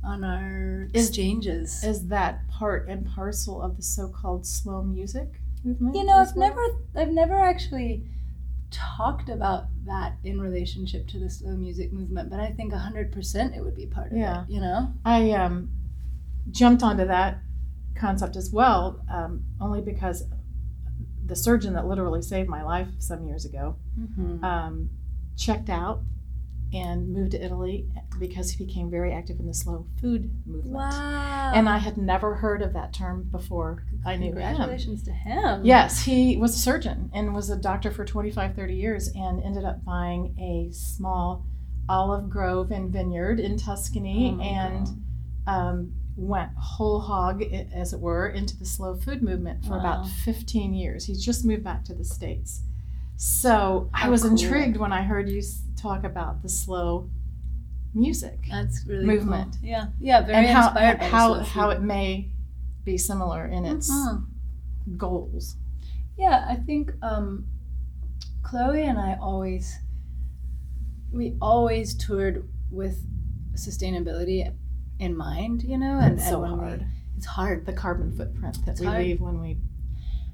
on 0.04 0.24
our 0.24 0.88
exchanges 0.94 1.82
Is 1.84 2.08
that 2.08 2.46
part 2.48 2.88
and 2.88 3.06
parcel 3.06 3.62
of 3.62 3.76
the 3.76 3.82
so-called 3.82 4.46
slow 4.46 4.82
music 4.82 5.40
movement? 5.64 5.94
you 5.96 6.04
know 6.04 6.16
i've 6.18 6.34
well? 6.36 6.48
never 6.48 6.62
i've 6.96 7.12
never 7.14 7.38
actually 7.38 8.02
talked 8.72 9.28
about 9.28 9.66
that 9.86 10.14
in 10.24 10.40
relationship 10.40 11.06
to 11.08 11.18
the 11.18 11.30
slow 11.30 11.52
music 11.52 11.92
movement 11.92 12.28
but 12.30 12.40
i 12.40 12.50
think 12.50 12.72
100% 12.72 13.56
it 13.56 13.62
would 13.62 13.76
be 13.76 13.86
part 13.86 14.10
of 14.10 14.18
Yeah. 14.18 14.42
it 14.42 14.50
you 14.50 14.60
know 14.60 14.92
I 15.04 15.30
um, 15.32 15.70
jumped 16.50 16.82
onto 16.82 17.06
that 17.06 17.38
concept 17.94 18.36
as 18.36 18.50
well, 18.50 19.00
um, 19.10 19.44
only 19.60 19.80
because 19.80 20.24
the 21.24 21.36
surgeon 21.36 21.74
that 21.74 21.86
literally 21.86 22.22
saved 22.22 22.48
my 22.48 22.62
life 22.62 22.88
some 22.98 23.26
years 23.26 23.44
ago 23.44 23.76
mm-hmm. 23.98 24.44
um, 24.44 24.90
checked 25.36 25.70
out 25.70 26.00
and 26.72 27.12
moved 27.12 27.32
to 27.32 27.44
Italy 27.44 27.86
because 28.26 28.52
he 28.52 28.64
became 28.64 28.88
very 28.90 29.12
active 29.12 29.38
in 29.40 29.46
the 29.46 29.52
slow 29.54 29.84
food 30.00 30.30
movement. 30.46 30.74
wow 30.74 31.52
And 31.54 31.68
I 31.68 31.78
had 31.78 31.96
never 31.98 32.36
heard 32.36 32.62
of 32.62 32.72
that 32.74 32.92
term 32.94 33.24
before 33.30 33.84
I 34.06 34.16
knew 34.16 34.26
him. 34.26 34.32
congratulations 34.34 35.02
to 35.04 35.12
him 35.12 35.64
Yes, 35.64 36.04
he 36.04 36.36
was 36.36 36.54
a 36.54 36.58
surgeon 36.58 37.10
and 37.12 37.34
was 37.34 37.50
a 37.50 37.56
doctor 37.56 37.90
for 37.90 38.04
25, 38.04 38.54
30 38.54 38.74
years 38.74 39.08
and 39.14 39.42
ended 39.42 39.64
up 39.64 39.84
buying 39.84 40.34
a 40.38 40.72
small 40.72 41.44
olive 41.88 42.30
grove 42.30 42.70
and 42.70 42.92
vineyard 42.92 43.40
in 43.40 43.58
Tuscany 43.58 44.36
Oh 44.38 44.42
and 44.42 44.86
um, 45.48 45.92
went 46.16 46.50
whole 46.56 47.00
hog, 47.00 47.42
as 47.74 47.92
it 47.92 47.98
were, 47.98 48.28
into 48.28 48.56
the 48.56 48.64
slow 48.64 48.94
food 48.94 49.22
movement 49.22 49.64
for 49.64 49.72
Wow. 49.72 49.80
about 49.80 50.08
15 50.08 50.72
years. 50.74 51.06
He's 51.06 51.24
just 51.24 51.44
moved 51.44 51.64
back 51.64 51.84
to 51.86 51.94
the 51.94 52.04
States. 52.04 52.60
So 53.16 53.88
I 53.94 54.08
was 54.08 54.22
cool. 54.22 54.30
intrigued 54.32 54.76
when 54.76 54.92
I 54.92 55.02
heard 55.02 55.28
you 55.28 55.42
talk 55.76 56.04
about 56.04 56.42
the 56.42 56.48
slow 56.48 57.08
music 57.94 58.38
that's 58.50 58.84
really 58.86 59.04
Movement. 59.04 59.56
cool. 59.60 59.68
yeah 59.68 59.86
yeah 60.00 60.20
very 60.22 60.34
and 60.38 60.46
how, 60.46 60.68
inspired 60.68 60.98
by 60.98 61.04
how, 61.06 61.34
slow 61.34 61.42
how 61.44 61.70
it 61.70 61.82
may 61.82 62.30
be 62.84 62.96
similar 62.98 63.46
in 63.46 63.64
its 63.64 63.90
Mhm. 63.90 64.26
goals. 64.96 65.56
Yeah, 66.18 66.46
I 66.48 66.56
think 66.56 66.92
um, 67.02 67.46
Chloe 68.42 68.82
and 68.82 68.98
I 68.98 69.16
always 69.20 69.78
we 71.12 71.36
always 71.40 71.94
toured 71.94 72.48
with 72.70 73.04
sustainability 73.54 74.52
in 74.98 75.16
mind, 75.16 75.62
you 75.62 75.78
know, 75.78 75.98
and, 75.98 76.18
It's 76.18 76.28
so 76.28 76.42
and 76.44 76.54
hard. 76.60 76.80
We, 76.80 76.86
it's 77.16 77.26
hard. 77.26 77.66
The 77.66 77.72
carbon 77.72 78.10
footprint 78.16 78.64
that 78.64 78.72
It's 78.72 78.80
we 78.80 78.86
hard. 78.86 79.02
leave 79.02 79.20
when 79.20 79.40
we 79.40 79.58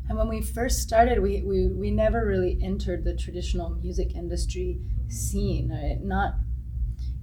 And 0.08 0.16
when 0.16 0.28
we 0.28 0.40
first 0.40 0.78
started, 0.80 1.20
we, 1.20 1.42
we, 1.42 1.68
we 1.68 1.90
never 1.90 2.24
really 2.24 2.58
entered 2.62 3.04
the 3.04 3.14
traditional 3.14 3.68
music 3.70 4.14
industry 4.14 4.80
scene. 5.08 5.68
Right? 5.70 5.98
Not 6.02 6.36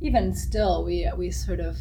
even 0.05 0.33
still, 0.33 0.83
we 0.85 1.09
we 1.17 1.31
sort 1.31 1.59
of 1.59 1.77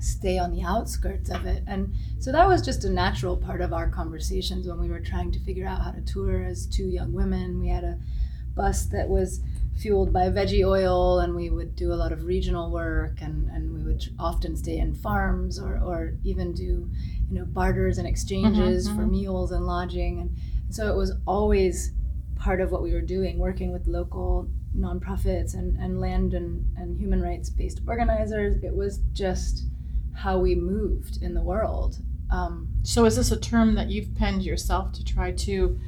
stay 0.00 0.38
on 0.38 0.50
the 0.50 0.62
outskirts 0.62 1.28
of 1.30 1.44
it. 1.44 1.62
And 1.66 1.94
so 2.18 2.32
that 2.32 2.48
was 2.48 2.62
just 2.62 2.84
a 2.84 2.90
natural 2.90 3.36
part 3.36 3.60
of 3.60 3.72
our 3.72 3.88
conversations 3.88 4.66
when 4.66 4.80
we 4.80 4.88
were 4.88 5.00
trying 5.00 5.30
to 5.32 5.40
figure 5.40 5.66
out 5.66 5.82
how 5.82 5.90
to 5.90 6.00
tour 6.00 6.42
as 6.42 6.66
two 6.66 6.86
young 6.88 7.12
women. 7.12 7.60
We 7.60 7.68
had 7.68 7.84
a 7.84 7.98
bus 8.54 8.86
that 8.86 9.08
was 9.08 9.40
fueled 9.76 10.12
by 10.12 10.28
veggie 10.28 10.66
oil 10.66 11.20
and 11.20 11.34
we 11.34 11.48
would 11.50 11.76
do 11.76 11.92
a 11.92 11.94
lot 11.96 12.12
of 12.12 12.24
regional 12.24 12.70
work 12.70 13.20
and, 13.22 13.48
and 13.50 13.72
we 13.72 13.82
would 13.82 14.04
often 14.18 14.56
stay 14.56 14.78
in 14.78 14.94
farms 14.94 15.58
or, 15.58 15.78
or 15.78 16.14
even 16.24 16.52
do 16.52 16.62
you 17.30 17.38
know 17.38 17.44
barters 17.46 17.96
and 17.96 18.06
exchanges 18.06 18.88
Mhm, 18.88 18.96
for 18.96 19.06
meals 19.06 19.52
and 19.52 19.66
lodging 19.66 20.20
and 20.20 20.36
so 20.68 20.92
it 20.92 20.96
was 20.96 21.12
always 21.26 21.92
part 22.40 22.60
of 22.60 22.70
what 22.72 22.82
we 22.82 22.92
were 22.92 23.00
doing 23.16 23.38
working 23.38 23.70
with 23.72 23.86
local 23.86 24.48
nonprofits 24.76 25.54
and, 25.54 25.76
and 25.76 26.00
land 26.00 26.32
and, 26.34 26.64
and 26.76 26.96
human 26.98 27.20
rights 27.20 27.50
based 27.50 27.80
organizers 27.86 28.56
it 28.62 28.74
was 28.74 28.98
just 29.12 29.64
how 30.14 30.38
we 30.38 30.54
moved 30.54 31.22
in 31.22 31.34
the 31.34 31.42
world 31.42 31.98
um, 32.30 32.68
So 32.82 33.06
is 33.06 33.16
this 33.16 33.30
a 33.32 33.40
term 33.40 33.74
that 33.74 33.90
you've 33.90 34.14
penned 34.14 34.42
yourself 34.42 34.92
to 34.92 35.04
try 35.04 35.32
to 35.32 35.78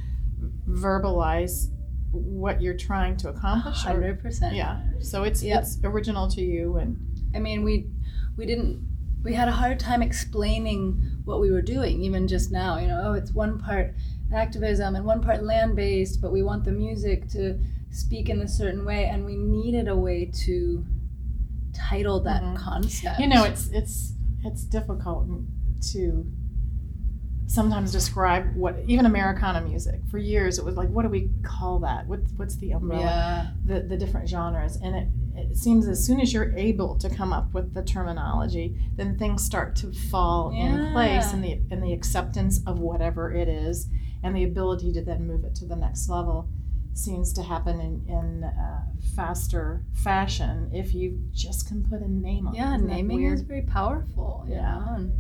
verbalize 0.69 1.69
what 2.11 2.61
you're 2.61 2.77
trying 2.77 3.17
to 3.19 3.29
accomplish? 3.29 3.85
100% 3.85 4.55
yeah. 4.55 4.81
So 5.01 5.23
it's 5.23 5.43
Yep. 5.43 5.63
it's 5.63 5.79
original 5.85 6.29
to 6.31 6.43
you 6.43 6.77
and 6.77 6.97
I 7.35 7.39
mean, 7.39 7.65
we 7.65 7.87
we 8.37 8.45
didn't 8.47 8.87
we 9.23 9.35
had 9.35 9.49
a 9.49 9.53
hard 9.53 9.79
time 9.79 10.03
explaining 10.03 11.01
what 11.25 11.41
we 11.41 11.51
were 11.51 11.63
doing 11.63 12.03
even 12.03 12.27
just 12.29 12.51
now. 12.51 12.79
You 12.79 12.89
know, 12.89 13.01
oh, 13.07 13.13
it's 13.15 13.33
one 13.33 13.59
part 13.59 13.95
activism 14.35 14.97
and 14.97 15.05
one 15.05 15.21
part 15.21 15.43
land 15.43 15.77
based, 15.77 16.21
but 16.21 16.33
we 16.33 16.43
want 16.43 16.65
the 16.65 16.73
music 16.73 17.29
to 17.31 17.59
speak 17.91 18.29
in 18.29 18.41
a 18.41 18.49
certain 18.49 18.85
way, 18.85 19.05
and 19.07 19.25
we 19.25 19.37
needed 19.37 19.89
a 19.89 19.97
way 19.97 20.31
to 20.45 20.85
title 21.75 22.21
that 22.21 22.43
Mhm. 22.43 22.57
concept. 22.57 23.19
you 23.19 23.27
know 23.27 23.45
it's 23.45 23.69
it's 23.69 24.13
it's 24.45 24.65
difficult 24.65 25.27
to 25.93 26.27
sometimes 27.47 27.93
describe 27.93 28.55
what 28.57 28.77
even 28.87 29.05
Americana 29.07 29.61
music. 29.61 30.01
For 30.11 30.19
years 30.19 30.59
it 30.59 30.65
was 30.65 30.77
like 30.77 30.89
what 30.91 31.03
do 31.03 31.09
we 31.09 31.29
call 31.43 31.79
that? 31.81 32.07
What 32.07 32.21
what's 32.37 32.57
the 32.57 32.73
umbrella? 32.73 33.03
yeah, 33.05 33.47
the, 33.67 33.81
the 33.87 33.97
different 33.97 34.29
genres 34.29 34.77
and 34.77 34.95
it, 34.97 35.09
it 35.35 35.57
seems 35.57 35.87
as 35.89 36.03
soon 36.05 36.21
as 36.21 36.33
you're 36.33 36.55
able 36.57 36.97
to 36.99 37.09
come 37.11 37.33
up 37.33 37.53
with 37.55 37.73
the 37.75 37.83
terminology 37.83 38.77
then 38.97 39.19
things 39.19 39.43
start 39.45 39.75
to 39.77 39.93
fall 39.93 40.51
in 40.51 40.93
place 40.93 41.33
and 41.33 41.43
the 41.43 41.61
and 41.71 41.83
the 41.83 41.93
acceptance 41.93 42.61
of 42.67 42.79
whatever 42.79 43.33
it 43.33 43.49
is 43.49 43.87
and 44.23 44.37
the 44.37 44.45
ability 44.45 44.93
to 44.93 45.03
then 45.03 45.27
move 45.27 45.45
it 45.45 45.55
to 45.57 45.67
the 45.67 45.77
next 45.77 46.09
level 46.09 46.49
seems 46.95 47.33
to 47.33 47.43
happen 47.43 47.81
in, 47.81 48.05
in 48.07 48.45
uh, 48.45 48.83
faster 49.17 49.85
fashion 49.95 50.71
if 50.73 50.95
you 50.95 51.19
just 51.33 51.67
can 51.67 51.83
put 51.89 52.03
a 52.03 52.09
name 52.09 52.47
on 52.47 52.55
it. 52.55 52.59
yeah. 52.59 52.73
it 52.73 52.77
Isn't 52.77 52.89
Naming 52.89 53.25
is 53.25 53.43
very 53.43 53.63
powerful. 53.63 54.45
Yeah. 54.49 54.61
know? 54.61 55.11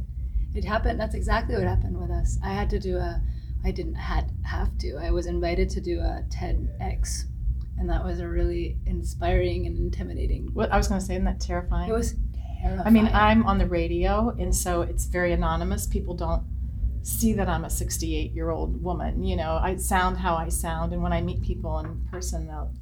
it 0.55 0.65
happened. 0.65 1.01
That's 1.01 1.15
exactly 1.15 1.55
what 1.55 1.65
happened 1.65 1.99
with 1.99 2.11
us. 2.11 2.39
I 2.45 2.53
had 2.53 2.69
to 2.71 2.79
do 2.79 2.97
a. 2.97 3.23
I 3.65 3.71
didn't 3.71 3.95
had 3.95 4.31
have 4.45 4.77
to. 4.79 4.97
I 4.97 5.11
was 5.11 5.27
invited 5.27 5.71
to 5.71 5.81
do 5.81 6.01
a 6.01 6.25
TEDx, 6.29 7.25
and 7.79 7.89
that 7.89 8.05
was 8.05 8.21
a 8.21 8.29
really 8.29 8.77
inspiring 8.87 9.67
and 9.67 9.79
intimidating 9.79 10.51
what 10.53 10.73
I 10.73 10.77
was 10.77 10.89
going 10.89 11.01
to 11.01 11.07
say 11.07 11.15
isn't 11.15 11.25
that 11.25 11.41
terrifying 11.41 11.89
It 11.89 11.93
was 11.93 12.17
terrifying. 12.61 12.87
I 12.87 12.91
mean, 12.91 13.07
I'm 13.15 13.47
on 13.47 13.59
the 13.59 13.67
radio, 13.67 14.35
and 14.39 14.55
so 14.55 14.83
it's 14.83 15.07
very 15.07 15.33
anonymous. 15.33 15.87
People 15.87 16.15
don't 16.15 16.43
see 17.03 17.33
that 17.35 17.49
I'm 17.49 17.65
a 17.65 17.71
68 17.71 18.33
year 18.33 18.51
old 18.51 18.83
woman. 18.83 19.25
You 19.25 19.37
know, 19.37 19.59
I 19.63 19.77
sound 19.77 20.19
how 20.19 20.35
I 20.37 20.49
sound, 20.49 20.93
and 20.93 21.03
when 21.03 21.13
I 21.13 21.21
meet 21.21 21.43
people 21.43 21.79
in 21.79 22.01
person, 22.11 22.47
they'll, 22.47 22.73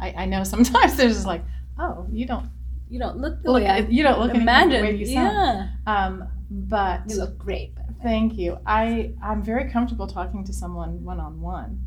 I, 0.00 0.12
I 0.22 0.26
know 0.26 0.44
sometimes 0.54 0.96
they're 0.96 1.08
just 1.08 1.26
like, 1.26 1.44
oh, 1.78 2.06
you 2.12 2.26
don't 2.26 2.50
you 2.88 2.98
don't 3.00 3.18
look 3.18 3.42
the 3.42 3.50
look, 3.50 3.62
way 3.62 3.68
I 3.68 3.78
you 3.78 4.02
don't 4.02 4.20
look 4.20 4.34
imagine. 4.34 4.70
the 4.70 4.80
way 4.82 4.94
you 4.96 5.06
sound. 5.06 5.34
yeah, 5.34 5.68
Um, 6.06 6.28
but 6.50 7.02
you 7.10 7.16
look 7.16 7.36
great. 7.38 7.72
thank 8.02 8.34
you. 8.38 8.58
I 8.66 9.12
I'm 9.22 9.42
very 9.42 9.68
comfortable 9.70 10.06
talking 10.06 10.44
to 10.44 10.52
someone 10.52 11.02
one 11.04 11.18
on 11.20 11.40
one. 11.40 11.82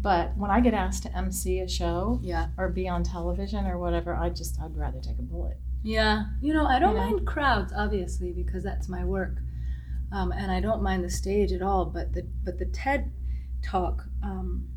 But 0.00 0.36
when 0.36 0.50
I 0.50 0.60
get 0.60 0.74
asked 0.74 1.02
to 1.02 1.16
MC 1.16 1.58
a 1.60 1.68
show 1.68 2.20
Yeah, 2.22 2.46
or 2.56 2.68
be 2.68 2.88
on 2.88 3.02
television 3.02 3.66
or 3.66 3.78
whatever, 3.78 4.14
I 4.14 4.30
just 4.30 4.60
I'd 4.60 4.76
rather 4.76 5.00
take 5.00 5.18
a 5.18 5.22
bullet. 5.22 5.56
yeah. 5.82 6.26
You 6.40 6.54
know, 6.54 6.64
I 6.66 6.78
don't 6.78 6.94
You 6.94 7.00
know? 7.00 7.06
mind 7.10 7.26
crowds, 7.26 7.72
obviously, 7.76 8.32
because 8.32 8.62
that's 8.62 8.88
my 8.88 9.04
work, 9.04 9.34
um, 10.12 10.32
and 10.32 10.50
I 10.50 10.60
don't 10.60 10.82
mind 10.82 11.04
the 11.04 11.10
stage 11.10 11.52
at 11.52 11.62
all. 11.62 11.84
But 11.86 12.12
the 12.12 12.26
but 12.44 12.58
the 12.58 12.66
TED 12.66 13.12
talk 13.62 14.04
um, 14.22 14.68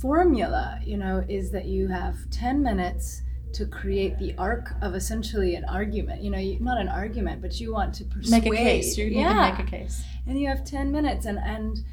formula, 0.00 0.80
you 0.84 0.96
know, 0.96 1.24
is 1.28 1.50
that 1.52 1.66
you 1.66 1.88
have 1.88 2.16
ten 2.30 2.62
minutes 2.62 3.22
to 3.52 3.66
create 3.66 4.18
the 4.18 4.34
arc 4.38 4.72
of 4.80 4.94
essentially 4.94 5.54
an 5.54 5.64
argument. 5.66 6.22
You 6.22 6.30
know, 6.30 6.38
you, 6.38 6.58
not 6.60 6.80
an 6.80 6.88
argument, 6.88 7.42
but 7.42 7.60
you 7.60 7.72
want 7.72 7.94
to 7.94 8.04
persuade. 8.04 8.44
Make 8.44 8.52
a 8.52 8.56
case. 8.56 8.96
You 8.96 9.10
need 9.10 9.20
yeah. 9.20 9.50
to 9.50 9.58
make 9.58 9.68
a 9.68 9.70
case. 9.70 10.04
and 10.26 10.40
you 10.40 10.48
have 10.48 10.64
ten 10.64 10.90
minutes, 10.90 11.26
and 11.26 11.38
and 11.38 11.84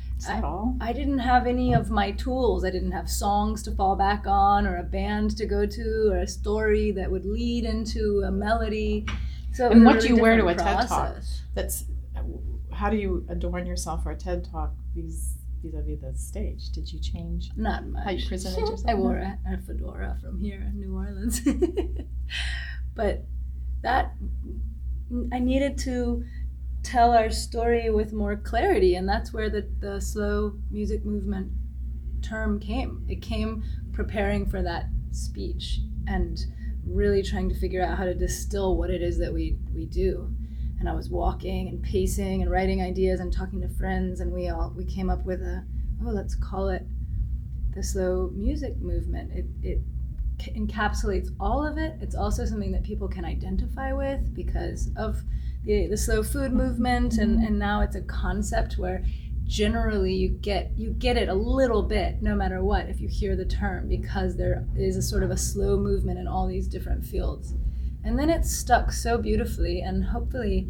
all? 0.44 0.76
I 0.82 0.94
didn't 0.94 1.20
have 1.20 1.48
any 1.48 1.74
of 1.74 1.90
my 1.90 2.12
tools. 2.12 2.66
I 2.66 2.72
didn't 2.72 2.92
have 2.92 3.10
songs 3.10 3.64
to 3.64 3.72
fall 3.72 3.96
back 3.96 4.26
on, 4.28 4.66
or 4.68 4.78
a 4.78 4.84
band 4.84 5.38
to 5.38 5.46
go 5.46 5.66
to, 5.66 6.10
or 6.12 6.20
a 6.20 6.28
story 6.28 6.92
that 6.92 7.10
would 7.10 7.26
lead 7.26 7.66
into 7.66 8.24
a 8.26 8.32
melody. 8.32 9.06
So 9.60 9.70
And 9.70 9.84
what 9.84 9.98
a 9.98 10.00
do 10.00 10.08
you 10.08 10.16
wear 10.16 10.38
to 10.38 10.44
different 10.48 10.62
a 10.62 10.64
TED 10.64 10.88
Talk? 10.88 11.16
that's 11.54 11.84
how 12.72 12.90
do 12.90 12.96
you 12.96 13.26
adorn 13.28 13.66
yourself 13.66 14.04
for 14.04 14.12
a 14.12 14.16
TED 14.16 14.46
talk 14.50 14.72
vis 14.96 15.36
vis-a-vis 15.62 16.00
the 16.00 16.18
stage? 16.18 16.70
Did 16.70 16.94
you 16.94 16.98
change? 16.98 17.50
Not 17.58 17.86
much. 17.86 18.06
How 18.06 18.12
you 18.12 18.26
presented 18.26 18.60
yourself? 18.70 18.86
I 18.88 18.94
wore 18.94 19.18
a, 19.18 19.38
a 19.46 19.58
fedora 19.58 20.18
from 20.22 20.40
here 20.40 20.62
in 20.62 20.80
New 20.80 20.96
Orleans, 20.96 21.42
but 22.96 23.26
that 23.82 24.14
I 25.34 25.40
needed 25.40 25.78
to 25.80 26.24
tell 26.82 27.12
our 27.12 27.30
story 27.30 27.90
with 27.90 28.14
more 28.14 28.38
clarity, 28.38 28.96
and 28.96 29.10
that's 29.10 29.34
where 29.34 29.50
the 29.50 29.68
the 29.82 30.00
slow 30.00 30.54
music 30.72 31.04
movement 31.04 31.52
term 32.22 32.62
came. 32.62 33.04
It 33.10 33.22
came 33.22 33.66
preparing 33.92 34.46
for 34.46 34.62
that 34.62 34.86
speech 35.12 35.82
and 36.08 36.40
really 36.86 37.24
trying 37.24 37.50
to 37.50 37.56
figure 37.56 37.84
out 37.84 37.98
how 37.98 38.06
to 38.06 38.14
distill 38.14 38.78
what 38.78 38.90
it 38.90 39.02
is 39.02 39.18
that 39.20 39.34
we 39.34 39.58
we 39.74 39.86
do. 39.86 40.34
And 40.80 40.88
I 40.88 40.94
was 40.94 41.10
walking 41.10 41.68
and 41.68 41.84
pacing 41.84 42.42
and 42.42 42.50
writing 42.50 42.82
ideas 42.82 43.20
and 43.20 43.34
talking 43.34 43.62
to 43.62 43.70
friends, 43.70 44.20
and 44.22 44.32
we 44.32 44.50
all 44.50 44.74
we 44.76 44.86
came 44.86 45.10
up 45.10 45.26
with 45.26 45.42
a 45.42 45.66
oh 46.06 46.10
let's 46.10 46.36
call 46.36 46.70
it 46.70 46.86
the 47.76 47.84
slow 47.84 48.32
music 48.34 48.78
movement. 48.78 49.32
It 49.34 49.46
it 49.62 49.82
encapsulates 50.56 51.30
all 51.40 51.66
of 51.66 51.78
it. 51.78 51.98
It's 52.02 52.16
also 52.16 52.46
something 52.46 52.72
that 52.72 52.84
people 52.84 53.08
can 53.08 53.26
identify 53.26 53.92
with 53.92 54.34
because 54.34 54.90
of 54.96 55.22
the, 55.66 55.88
the 55.88 55.98
slow 55.98 56.24
food 56.24 56.54
movement, 56.54 57.18
and, 57.18 57.44
and 57.44 57.60
now 57.60 57.82
it's 57.82 57.96
a 57.96 58.02
concept 58.02 58.78
where 58.78 59.04
generally 59.50 60.14
you 60.14 60.30
get 60.30 60.72
you 60.78 60.92
get 60.92 61.18
it 61.18 61.28
a 61.28 61.34
little 61.34 61.82
bit 61.82 62.22
no 62.22 62.36
matter 62.36 62.64
what 62.64 62.88
if 62.88 63.02
you 63.02 63.08
hear 63.08 63.36
the 63.36 63.44
term 63.44 63.90
because 63.90 64.38
there 64.38 64.64
is 64.78 64.96
a 64.96 65.02
sort 65.02 65.24
of 65.24 65.32
a 65.32 65.38
slow 65.38 65.76
movement 65.76 66.20
in 66.20 66.28
all 66.28 66.48
these 66.48 66.68
different 66.68 67.04
fields. 67.04 67.56
And 68.04 68.18
then 68.18 68.30
it's 68.30 68.56
stuck 68.56 68.92
so 68.92 69.18
beautifully 69.18 69.82
and 69.82 70.06
hopefully 70.06 70.68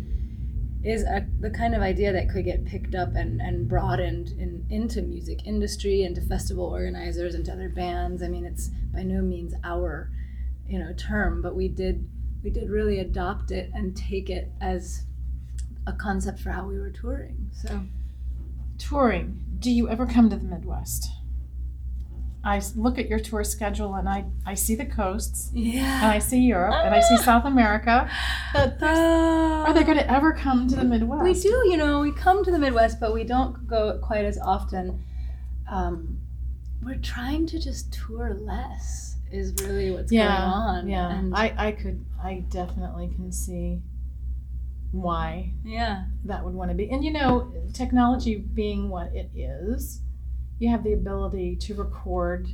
is 0.81 1.03
a, 1.03 1.27
the 1.41 1.50
kind 1.50 1.75
of 1.75 1.81
idea 1.81 2.13
that 2.13 2.29
could 2.29 2.45
get 2.45 2.63
picked 2.63 2.95
up 2.95 3.15
and, 3.15 3.41
and 3.41 3.67
broadened 3.67 4.29
in, 4.39 4.65
into 4.69 5.01
music 5.01 5.45
industry 5.45 6.03
into 6.03 6.21
festival 6.21 6.63
organizers 6.63 7.36
into 7.36 7.51
other 7.51 7.67
bands. 7.67 8.24
I 8.24 8.29
mean 8.29 8.45
it's 8.45 8.69
by 8.93 9.03
no 9.03 9.21
means 9.21 9.53
our 9.65 10.09
you 10.65 10.79
know 10.79 10.93
term 10.93 11.41
but 11.41 11.53
we 11.53 11.67
did 11.67 12.07
we 12.41 12.50
did 12.50 12.69
really 12.69 13.00
adopt 13.00 13.51
it 13.51 13.71
and 13.74 13.98
take 13.98 14.29
it 14.29 14.53
as 14.62 15.03
a 15.86 15.91
concept 15.91 16.39
for 16.39 16.51
how 16.51 16.65
we 16.65 16.79
were 16.79 16.91
touring 16.91 17.50
so 17.51 17.81
Touring. 18.79 19.39
Do 19.59 19.69
you 19.69 19.88
ever 19.89 20.05
come 20.05 20.29
to 20.29 20.36
the 20.38 20.45
Midwest? 20.45 21.07
I 22.41 22.62
look 22.75 22.98
at 22.98 23.09
your 23.09 23.19
tour 23.19 23.43
schedule 23.43 23.95
and 23.95 24.07
I, 24.07 24.24
I 24.45 24.53
see 24.53 24.74
the 24.74 24.86
coasts 24.86 25.51
Yeah. 25.53 25.98
and 26.03 26.05
I 26.05 26.19
see 26.19 26.39
Europe 26.39 26.74
and 26.74 26.95
I 26.95 27.01
see 27.01 27.17
South 27.17 27.43
America. 27.43 28.09
But 28.53 28.79
there's- 28.79 28.98
are 29.67 29.74
they 29.74 29.83
going 29.83 29.98
to 29.98 30.09
ever 30.09 30.31
come 30.31 30.67
to 30.69 30.75
the 30.77 30.86
Midwest? 30.86 31.24
We 31.24 31.33
do, 31.33 31.50
you 31.69 31.75
know, 31.75 32.00
we 32.00 32.13
come 32.13 32.43
to 32.45 32.50
the 32.51 32.57
Midwest, 32.57 33.00
but 33.01 33.13
we 33.13 33.25
don't 33.25 33.67
go 33.67 34.00
quite 34.01 34.24
as 34.24 34.38
often. 34.39 35.03
Um, 35.69 36.17
we're 36.81 36.95
trying 36.95 37.45
to 37.48 37.59
just 37.59 37.91
tour 37.91 38.33
less, 38.33 39.17
is 39.29 39.53
really 39.62 39.91
what's 39.91 40.09
Yeah, 40.12 40.27
going 40.39 40.50
on. 40.53 40.88
Yeah, 40.88 41.09
And 41.19 41.36
I, 41.36 41.53
I 41.57 41.71
could, 41.74 42.05
I 42.24 42.45
definitely 42.50 43.09
can 43.09 43.33
see 43.33 43.81
why 44.91 45.53
yeah. 45.63 46.05
that 46.25 46.43
would 46.43 46.53
want 46.53 46.69
to 46.72 46.75
be. 46.75 46.89
And 46.89 47.03
you 47.03 47.12
know, 47.12 47.51
technology 47.74 48.38
being 48.38 48.89
what 48.89 49.13
it 49.13 49.29
is, 49.36 50.01
you 50.60 50.69
have 50.69 50.84
the 50.84 50.93
ability 50.93 51.55
to 51.58 51.75
record 51.75 52.48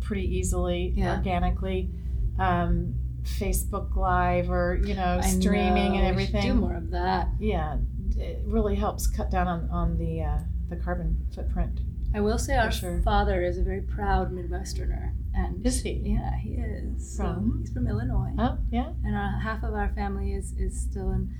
pretty 0.00 0.36
easily, 0.36 0.92
Yeah. 0.96 1.16
organically. 1.16 1.90
um, 2.38 2.94
Facebook 3.24 3.94
Live 3.94 4.50
or 4.50 4.80
you 4.84 4.94
know 4.94 5.20
I 5.22 5.26
streaming 5.26 5.92
know, 5.92 5.98
and 5.98 6.06
everything. 6.08 6.42
Do 6.42 6.54
more 6.54 6.74
of 6.74 6.90
that. 6.90 7.28
Yeah, 7.38 7.76
it 8.16 8.42
really 8.44 8.74
helps 8.74 9.06
cut 9.06 9.30
down 9.30 9.46
on 9.46 9.70
on 9.70 9.96
the 9.98 10.22
uh, 10.22 10.38
the 10.68 10.76
carbon 10.76 11.16
footprint. 11.34 11.80
I 12.14 12.20
will 12.20 12.38
say 12.38 12.56
our 12.56 12.72
sure. 12.72 13.00
father 13.02 13.42
is 13.44 13.58
a 13.58 13.62
very 13.62 13.82
proud 13.82 14.32
Midwesterner, 14.32 15.12
and 15.34 15.64
Is 15.64 15.82
he? 15.82 15.92
Yeah, 16.04 16.36
he 16.36 16.54
is. 16.54 17.16
So 17.16 17.22
From? 17.24 17.58
he's 17.60 17.72
from 17.72 17.86
Illinois, 17.86 18.32
Oh 18.38 18.58
yeah. 18.72 18.90
and 19.04 19.14
our, 19.14 19.38
half 19.40 19.62
of 19.62 19.72
our 19.74 19.92
family 19.94 20.32
is 20.32 20.52
is 20.58 20.78
still 20.80 21.10
in 21.12 21.32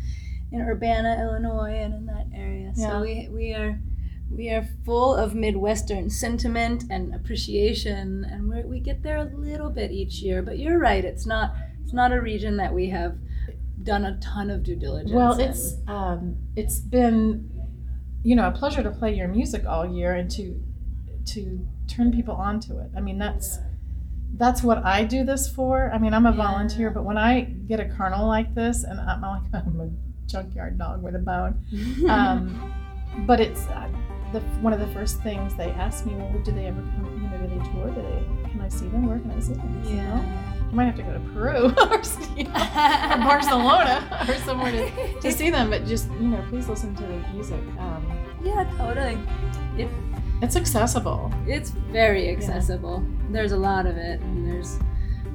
in 0.53 0.61
Urbana, 0.61 1.19
Illinois, 1.21 1.75
and 1.83 1.95
in 1.95 2.07
that 2.07 2.27
area. 2.35 2.73
Yeah. 2.77 2.89
So 2.89 3.01
we 3.01 3.29
we 3.31 3.55
are. 3.55 3.79
We 4.31 4.49
are 4.49 4.67
full 4.87 5.15
of 5.15 5.35
Midwestern 5.35 6.09
sentiment 6.09 6.85
and 6.89 7.15
appreciation, 7.15 8.25
and 8.25 8.49
we 8.49 8.63
we 8.63 8.81
get 8.81 9.03
there 9.03 9.19
a 9.19 9.25
little 9.25 9.69
bit 9.69 9.91
each 9.91 10.23
year. 10.23 10.41
But 10.43 10.59
you're 10.59 10.79
right; 10.79 11.05
it's 11.05 11.27
not 11.27 11.55
it's 11.83 11.93
not 11.93 12.13
a 12.13 12.21
region 12.21 12.57
that 12.57 12.73
we 12.73 12.89
have 12.89 13.19
done 13.83 14.07
a 14.07 14.17
ton 14.21 14.49
of 14.49 14.63
due 14.63 14.77
diligence. 14.77 15.13
Well, 15.13 15.39
in. 15.39 15.51
it's 15.51 15.77
um, 15.87 16.37
it's 16.57 16.79
been 16.79 17.51
you 18.23 18.35
know 18.35 18.49
a 18.49 18.53
pleasure 18.53 18.83
to 18.83 18.91
play 18.91 19.15
your 19.15 19.29
music 19.29 19.67
all 19.67 19.85
year 19.87 20.15
and 20.15 20.31
to 20.31 20.59
to 21.27 21.67
turn 21.87 22.11
people 22.11 22.35
onto 22.35 22.79
it. 22.79 22.91
I 22.97 23.01
mean 23.01 23.19
that's 23.19 23.59
that's 24.39 24.63
what 24.63 24.79
I 24.83 25.05
do 25.05 25.25
this 25.25 25.47
for. 25.47 25.91
I 25.93 25.99
mean 25.99 26.15
I'm 26.15 26.25
a 26.25 26.31
Yeah. 26.31 26.37
volunteer, 26.37 26.91
but 26.91 27.05
when 27.05 27.19
I 27.19 27.43
get 27.43 27.81
a 27.81 27.85
kernel 27.85 28.27
like 28.27 28.55
this, 28.55 28.83
and 28.83 28.99
I'm 28.99 29.21
like 29.21 29.43
I'm 29.53 29.79
a 29.79 29.91
junkyard 30.27 30.79
dog 30.79 31.03
with 31.03 31.15
a 31.15 31.19
bone. 31.19 31.65
Um, 32.09 32.73
but 33.27 33.41
it's 33.41 33.67
uh, 33.67 33.89
the 34.33 34.41
one 34.63 34.73
of 34.73 34.81
the 34.81 34.87
first 34.89 35.21
things 35.23 35.55
they 35.55 35.71
ask 35.73 36.07
me. 36.07 36.15
Well, 36.15 36.33
do 36.43 36.53
they 36.53 36.67
ever 36.67 36.81
come? 36.81 37.21
You 37.23 37.29
know, 37.29 37.47
do 37.47 37.49
they 37.49 37.71
tour? 37.73 37.89
Do 37.91 38.01
they? 38.03 38.51
Can 38.51 38.61
I 38.63 38.69
see 38.69 38.89
them? 38.89 39.07
Where 39.07 39.19
can 39.19 39.31
I 39.33 39.41
see 39.41 39.53
them? 39.55 39.81
I 39.81 39.85
said, 39.85 39.95
"Well, 39.95 39.95
yeah. 39.95 40.69
I 40.71 40.75
might 40.75 40.85
have 40.87 40.97
to 40.97 41.03
go 41.03 41.13
to 41.13 41.21
Peru 41.35 41.65
or, 41.91 42.03
you 42.37 42.45
know, 42.45 42.51
or 42.51 43.19
Barcelona 43.29 44.27
or 44.27 44.35
somewhere 44.37 44.73
to, 44.73 45.21
to 45.21 45.31
see 45.33 45.51
them. 45.51 45.69
But 45.69 45.85
just 45.87 46.11
you 46.13 46.29
know, 46.29 46.43
please 46.49 46.67
listen 46.69 46.95
to 46.97 47.03
the 47.03 47.19
music. 47.35 47.61
Um, 47.79 48.07
Yeah, 48.43 48.65
totally. 48.79 49.19
It, 49.77 49.89
it's 50.41 50.57
accessible. 50.57 51.31
it's 51.47 51.71
very 51.71 52.31
accessible. 52.31 53.05
There's 53.31 53.53
a 53.53 53.57
lot 53.59 53.85
of 53.87 53.97
it, 53.99 54.21
and 54.21 54.51
there's 54.51 54.79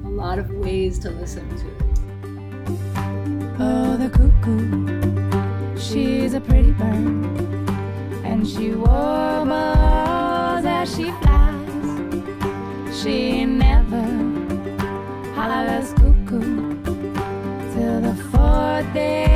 a 0.04 0.08
lot 0.08 0.38
of 0.40 0.50
ways 0.50 0.98
to 1.00 1.10
listen 1.10 1.48
to 1.56 1.66
it. 1.68 1.87
Oh, 3.60 3.96
the 3.96 4.08
cuckoo, 4.08 5.76
she's 5.76 6.34
a 6.34 6.40
pretty 6.40 6.70
bird, 6.70 6.94
and 8.24 8.46
she 8.46 8.70
warbles 8.70 10.64
as 10.64 10.94
she 10.94 11.10
flies. 11.10 13.02
She 13.02 13.44
never 13.44 14.04
hollers 15.34 15.92
cuckoo 15.94 16.76
till 17.74 18.00
the 18.00 18.14
fourth 18.30 18.94
day 18.94 19.27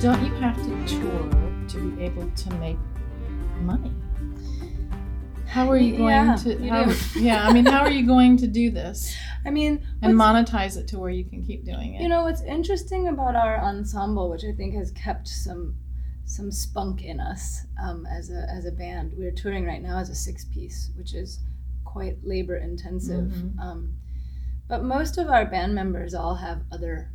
don't 0.00 0.24
you 0.24 0.32
have 0.34 0.56
to 0.56 0.86
tour 0.86 1.30
to 1.68 1.90
be 1.90 2.02
able 2.04 2.28
to 2.30 2.54
make 2.54 2.78
money? 3.60 3.92
How 5.46 5.68
are 5.70 5.76
you 5.76 5.96
going 5.96 6.08
Yeah, 6.10 6.36
to? 6.36 6.62
you 6.62 6.70
how, 6.70 6.92
yeah, 7.16 7.46
I 7.46 7.52
mean, 7.52 7.66
how 7.66 7.80
are 7.80 7.90
you 7.90 8.06
going 8.06 8.36
to 8.38 8.46
do 8.46 8.70
this 8.70 9.14
I 9.46 9.50
mean, 9.50 9.84
and 10.02 10.14
monetize 10.14 10.76
it 10.76 10.86
to 10.88 10.98
where 10.98 11.10
you 11.10 11.24
can 11.24 11.44
keep 11.44 11.64
doing 11.64 11.94
it? 11.94 12.02
you 12.02 12.08
know 12.08 12.22
what's 12.24 12.42
interesting 12.42 13.08
about 13.08 13.36
our 13.36 13.58
ensemble, 13.60 14.30
which 14.30 14.44
I 14.44 14.52
think 14.52 14.74
has 14.74 14.90
kept 14.92 15.28
some 15.28 15.76
some 16.24 16.52
spunk 16.52 17.02
in 17.02 17.18
us 17.18 17.62
um, 17.82 18.06
as 18.06 18.30
a 18.30 18.46
as 18.48 18.64
a 18.64 18.70
band. 18.70 19.12
We're 19.16 19.32
touring 19.32 19.66
right 19.66 19.82
now 19.82 19.98
as 19.98 20.08
a 20.10 20.14
six 20.14 20.44
piece, 20.44 20.90
which 20.96 21.12
is 21.14 21.40
quite 21.84 22.18
labor 22.22 22.56
intensive. 22.56 23.24
Mhm. 23.32 23.58
Um, 23.58 23.96
but 24.68 24.84
most 24.84 25.18
of 25.18 25.28
our 25.28 25.44
band 25.44 25.74
members 25.74 26.14
all 26.14 26.36
have 26.36 26.62
other 26.70 27.10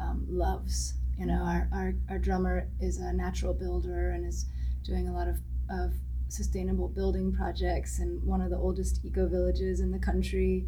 um, 0.00 0.26
loves. 0.30 0.94
You 1.18 1.26
know, 1.26 1.42
our, 1.44 1.68
our, 1.72 1.94
our 2.10 2.18
drummer 2.18 2.68
is 2.80 2.98
a 2.98 3.12
natural 3.12 3.54
builder 3.54 4.10
and 4.10 4.26
is 4.26 4.46
doing 4.84 5.08
a 5.08 5.12
lot 5.12 5.28
of, 5.28 5.36
of 5.70 5.92
sustainable 6.28 6.88
building 6.88 7.32
projects 7.32 8.00
in 8.00 8.20
one 8.24 8.40
of 8.40 8.50
the 8.50 8.56
oldest 8.58 9.00
eco 9.04 9.28
villages 9.28 9.80
in 9.80 9.90
the 9.92 9.98
country. 9.98 10.66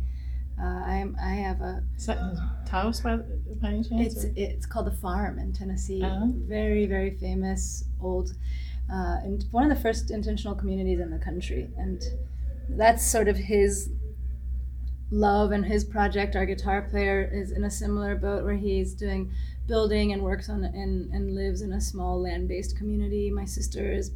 Uh, 0.58 0.64
I 0.64 1.04
I 1.20 1.30
have 1.34 1.60
a 1.60 1.82
Is 1.96 2.06
that 2.06 2.18
Taos 2.66 3.00
by, 3.00 3.16
by 3.60 3.68
any 3.68 3.84
chance? 3.84 4.14
it's 4.14 4.24
or- 4.24 4.32
it's 4.36 4.66
called 4.66 4.86
the 4.86 4.92
Farm 4.96 5.38
in 5.38 5.52
Tennessee. 5.52 6.00
Oh. 6.02 6.32
Very 6.48 6.86
very 6.86 7.10
famous 7.10 7.84
old, 8.00 8.30
uh, 8.90 9.18
and 9.22 9.44
one 9.50 9.70
of 9.70 9.76
the 9.76 9.82
first 9.82 10.10
intentional 10.10 10.54
communities 10.54 11.00
in 11.00 11.10
the 11.10 11.18
country. 11.18 11.68
And 11.76 12.02
that's 12.70 13.04
sort 13.04 13.28
of 13.28 13.36
his 13.36 13.90
love 15.10 15.52
and 15.52 15.66
his 15.66 15.84
project. 15.84 16.34
Our 16.36 16.46
guitar 16.46 16.82
player 16.82 17.30
is 17.32 17.52
in 17.52 17.64
a 17.64 17.70
similar 17.70 18.16
boat 18.16 18.44
where 18.44 18.56
he's 18.56 18.94
doing 18.94 19.30
building 19.66 20.12
and 20.12 20.22
works 20.22 20.48
on 20.48 20.64
and 20.64 21.12
and 21.12 21.34
lives 21.34 21.62
in 21.62 21.72
a 21.72 21.80
small 21.80 22.20
land 22.20 22.48
based 22.48 22.76
community. 22.76 23.30
My 23.30 23.44
sister 23.44 23.92
is 23.92 24.12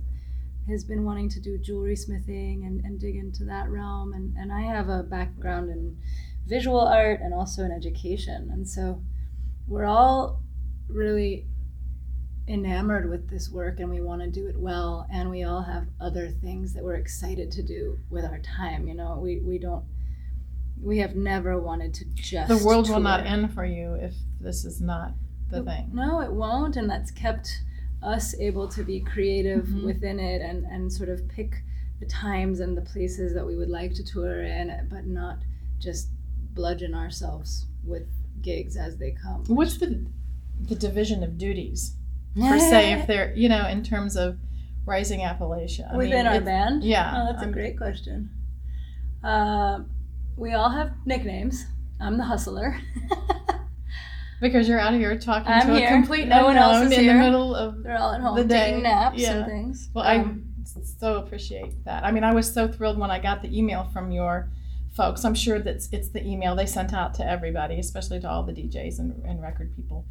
has 0.68 0.84
been 0.84 1.04
wanting 1.04 1.28
to 1.28 1.40
do 1.40 1.58
jewelry 1.58 1.96
smithing 1.96 2.64
and, 2.64 2.84
and 2.84 3.00
dig 3.00 3.16
into 3.16 3.44
that 3.44 3.68
realm 3.68 4.12
and, 4.12 4.36
and 4.36 4.52
I 4.52 4.60
have 4.60 4.88
a 4.88 5.02
background 5.02 5.70
in 5.70 5.96
visual 6.46 6.80
art 6.80 7.20
and 7.20 7.34
also 7.34 7.64
in 7.64 7.72
education. 7.72 8.50
And 8.52 8.68
so 8.68 9.02
we're 9.66 9.86
all 9.86 10.42
really 10.88 11.46
enamored 12.48 13.08
with 13.08 13.30
this 13.30 13.48
work 13.48 13.78
and 13.78 13.88
we 13.88 14.00
want 14.00 14.20
to 14.20 14.28
do 14.28 14.48
it 14.48 14.58
well 14.58 15.06
and 15.12 15.30
we 15.30 15.44
all 15.44 15.62
have 15.62 15.86
other 16.00 16.28
things 16.28 16.72
that 16.74 16.82
we're 16.82 16.96
excited 16.96 17.50
to 17.52 17.62
do 17.62 17.96
with 18.10 18.24
our 18.24 18.40
time 18.40 18.88
you 18.88 18.94
know 18.94 19.16
we 19.22 19.38
we 19.40 19.56
don't 19.56 19.84
we 20.82 20.98
have 20.98 21.14
never 21.14 21.60
wanted 21.60 21.94
to 21.94 22.04
just 22.16 22.48
the 22.48 22.66
world 22.66 22.88
will 22.88 22.98
not 22.98 23.24
end 23.24 23.54
for 23.54 23.64
you 23.64 23.94
if 23.94 24.14
this 24.40 24.64
is 24.64 24.80
not 24.80 25.12
the 25.50 25.58
It- 25.60 25.64
thing. 25.64 25.90
No, 25.92 26.20
it 26.20 26.32
won't, 26.32 26.76
and 26.76 26.88
that's 26.88 27.10
kept 27.10 27.62
us 28.02 28.34
able 28.38 28.66
to 28.68 28.82
be 28.82 29.00
creative 29.00 29.66
Mhm. 29.66 29.84
within 29.84 30.18
it 30.18 30.40
and 30.40 30.64
and 30.64 30.90
sort 30.92 31.08
of 31.10 31.28
pick 31.28 31.62
the 32.00 32.06
times 32.06 32.60
and 32.60 32.76
the 32.76 32.80
places 32.82 33.34
that 33.34 33.46
we 33.46 33.54
would 33.56 33.68
like 33.68 33.92
to 33.94 34.02
tour 34.02 34.42
in, 34.42 34.86
but 34.88 35.06
not 35.06 35.38
just 35.78 36.08
bludgeon 36.54 36.94
ourselves 36.94 37.66
with 37.84 38.06
gigs 38.40 38.74
as 38.76 38.96
they 38.96 39.10
come. 39.10 39.44
What's 39.48 39.76
the 39.78 40.06
the 40.62 40.74
division 40.74 41.22
of 41.22 41.36
duties 41.38 41.96
per 42.34 42.58
se? 42.58 42.92
If 42.94 43.06
they're 43.06 43.34
you 43.34 43.48
know 43.50 43.66
in 43.68 43.82
terms 43.82 44.16
of 44.16 44.38
Rising 44.86 45.20
Appalachia 45.20 45.92
I 45.92 45.96
within 45.98 46.24
mean, 46.24 46.26
our 46.26 46.40
band? 46.40 46.82
yeah, 46.82 47.12
oh, 47.14 47.26
that's 47.26 47.40
I'm- 47.42 47.50
a 47.50 47.52
great 47.52 47.76
question. 47.76 48.30
Uh, 49.22 49.80
we 50.36 50.54
all 50.54 50.70
have 50.70 50.92
nicknames. 51.04 51.66
I'm 52.00 52.16
the 52.16 52.24
hustler. 52.24 52.78
because 54.40 54.68
you're 54.68 54.78
out 54.78 54.94
of 54.94 55.00
here 55.00 55.16
talking 55.18 55.52
I'm 55.52 55.66
to 55.68 55.76
here. 55.78 55.88
a 55.88 55.92
complete 55.92 56.28
No 56.28 56.44
one 56.44 56.56
else 56.56 56.76
is 56.78 56.82
in 56.84 56.88
the 56.90 56.96
here. 56.96 57.18
middle 57.18 57.54
of. 57.54 57.82
They're 57.82 57.98
all 57.98 58.12
at 58.12 58.20
home 58.20 58.36
The 58.36 58.44
day, 58.44 58.66
taking 58.70 58.82
naps 58.82 59.18
yeah. 59.18 59.32
and 59.36 59.46
things. 59.46 59.88
Well, 59.94 60.04
Um, 60.04 60.44
I 60.76 60.80
so 60.98 61.16
appreciate 61.18 61.84
that. 61.84 62.04
I 62.04 62.10
mean, 62.12 62.24
I 62.24 62.32
was 62.32 62.52
so 62.52 62.68
thrilled 62.68 62.98
when 62.98 63.10
I 63.10 63.18
got 63.18 63.42
the 63.42 63.56
email 63.56 63.84
from 63.92 64.12
your 64.12 64.48
folks. 64.96 65.24
I'm 65.24 65.34
sure 65.34 65.58
that 65.58 65.82
it's 65.92 66.08
the 66.10 66.24
email 66.26 66.54
they 66.54 66.66
sent 66.66 66.92
out 66.92 67.14
to 67.14 67.26
everybody, 67.28 67.78
especially 67.78 68.20
to 68.20 68.28
all 68.30 68.42
the 68.44 68.52
DJs 68.52 68.98
and, 68.98 69.22
and 69.24 69.40
record 69.42 69.74
people. 69.74 70.04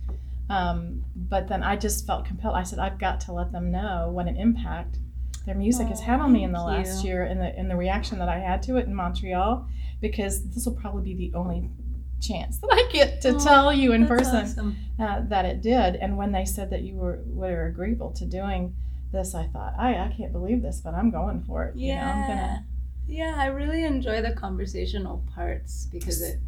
Um, 0.50 1.04
but 1.15 1.48
then 1.48 1.62
I 1.63 1.76
just 1.76 2.08
felt 2.08 2.26
compelled. 2.26 2.56
I 2.56 2.63
said, 2.63 2.80
I've 2.80 2.98
got 3.00 3.20
to 3.22 3.34
let 3.34 3.52
them 3.52 3.72
know 3.72 4.10
what 4.12 4.28
an 4.28 4.36
impact 4.36 4.98
their 5.46 5.56
music 5.56 5.88
has 5.88 6.00
Oh, 6.02 6.04
had 6.04 6.20
on 6.20 6.32
me 6.32 6.44
in 6.44 6.52
the 6.52 6.62
last 6.62 7.04
you. 7.04 7.12
year 7.12 7.24
and 7.24 7.39
the, 7.39 7.56
and 7.58 7.70
the 7.70 7.76
reaction 7.76 8.20
that 8.20 8.30
I 8.30 8.39
had 8.39 8.62
to 8.63 8.78
it 8.78 8.86
in 8.88 8.96
Montreal, 8.96 9.68
because 10.02 10.44
this 10.50 10.65
will 10.65 10.76
probably 10.76 11.13
be 11.13 11.30
the 11.30 11.38
only 11.38 11.70
chance 12.19 12.58
that 12.60 12.69
I 12.71 12.91
get 12.91 13.21
to 13.21 13.29
Oh, 13.36 13.39
tell 13.43 13.73
you 13.73 13.93
in 13.93 14.08
person 14.08 14.43
awesome. 14.43 14.77
uh, 14.99 15.21
that 15.29 15.45
it 15.45 15.62
did. 15.62 15.95
And 15.95 16.17
when 16.17 16.32
they 16.32 16.45
said 16.45 16.69
that 16.71 16.82
you 16.82 16.95
were 16.95 17.19
were 17.27 17.67
agreeable 17.67 18.12
to 18.13 18.25
doing 18.25 18.75
this, 19.12 19.34
I 19.36 19.47
thought, 19.47 19.73
I 19.79 19.95
I 19.95 20.13
can't 20.15 20.32
believe 20.32 20.62
this, 20.62 20.82
but 20.82 20.93
I'm 20.93 21.10
going 21.12 21.41
for 21.43 21.65
it. 21.65 21.75
You 21.75 21.95
know, 21.95 22.01
I'm 22.01 22.19
Yeah. 22.21 22.27
gonna. 22.27 22.65
Yeah, 23.08 23.36
I 23.38 23.47
really 23.47 23.84
enjoy 23.86 24.21
the 24.21 24.34
conversational 24.34 25.23
parts 25.34 25.88
because 25.91 26.21
it 26.21 26.39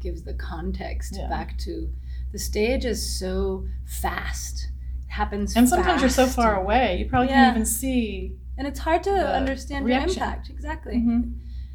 gives 0.00 0.22
the 0.22 0.32
context 0.34 1.14
Yeah. 1.16 1.28
back 1.28 1.58
to 1.58 1.90
the 2.32 2.38
stage 2.38 2.84
is 2.84 3.18
so 3.18 3.66
fast 3.84 4.70
It 5.08 5.12
happens 5.12 5.54
And 5.56 5.68
sometimes 5.68 6.00
you're 6.02 6.10
so 6.10 6.26
far 6.26 6.56
away, 6.56 6.98
you 6.98 7.06
probably 7.06 7.28
Yeah. 7.28 7.44
can't 7.44 7.56
even 7.56 7.66
see. 7.66 8.36
and 8.58 8.66
it's 8.66 8.78
hard 8.80 9.02
to 9.02 9.10
understand 9.10 9.86
your 9.86 9.98
impact 10.00 10.48
exactly 10.48 10.94
Mhm. 10.96 11.32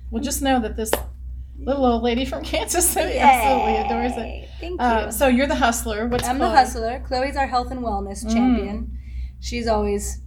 Well, 0.10 0.24
just 0.24 0.42
know 0.42 0.60
that 0.60 0.76
this 0.76 0.92
little 1.66 1.86
old 1.86 2.04
lady 2.04 2.26
from 2.26 2.44
Kansas 2.52 2.88
City 2.90 3.18
absolutely 3.20 3.78
adores 3.78 4.12
it. 4.18 4.50
Thank 4.60 4.72
you 4.74 4.78
Uh, 4.80 5.12
so 5.12 5.28
you're 5.28 5.48
the 5.48 5.56
hustler. 5.56 6.08
What's 6.08 6.28
I'm 6.28 6.38
the 6.40 6.50
hustler. 6.50 7.04
Chloe's 7.08 7.36
our 7.36 7.48
health 7.48 7.72
and 7.72 7.82
wellness 7.82 8.24
Mm. 8.26 8.34
champion. 8.34 8.98
She's 9.40 9.68
always 9.68 10.22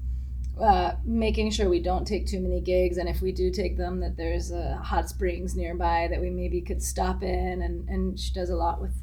uh, 0.61 0.93
making 1.05 1.51
sure 1.51 1.69
we 1.69 1.81
don't 1.81 2.07
take 2.07 2.27
too 2.29 2.41
many 2.41 2.61
gigs, 2.61 2.97
and 2.97 3.09
if 3.09 3.21
we 3.21 3.33
do 3.33 3.51
take 3.51 3.77
them, 3.77 3.99
that 4.01 4.17
there's 4.17 4.53
uh, 4.53 4.79
hot 4.83 5.09
springs 5.09 5.57
nearby 5.57 6.07
that 6.09 6.21
we 6.21 6.31
maybe 6.31 6.61
could 6.61 6.81
stop 6.83 7.23
in. 7.25 7.61
And, 7.63 7.89
and 7.89 8.19
she 8.19 8.33
does 8.33 8.51
a 8.51 8.55
lot 8.57 8.81
with, 8.81 8.95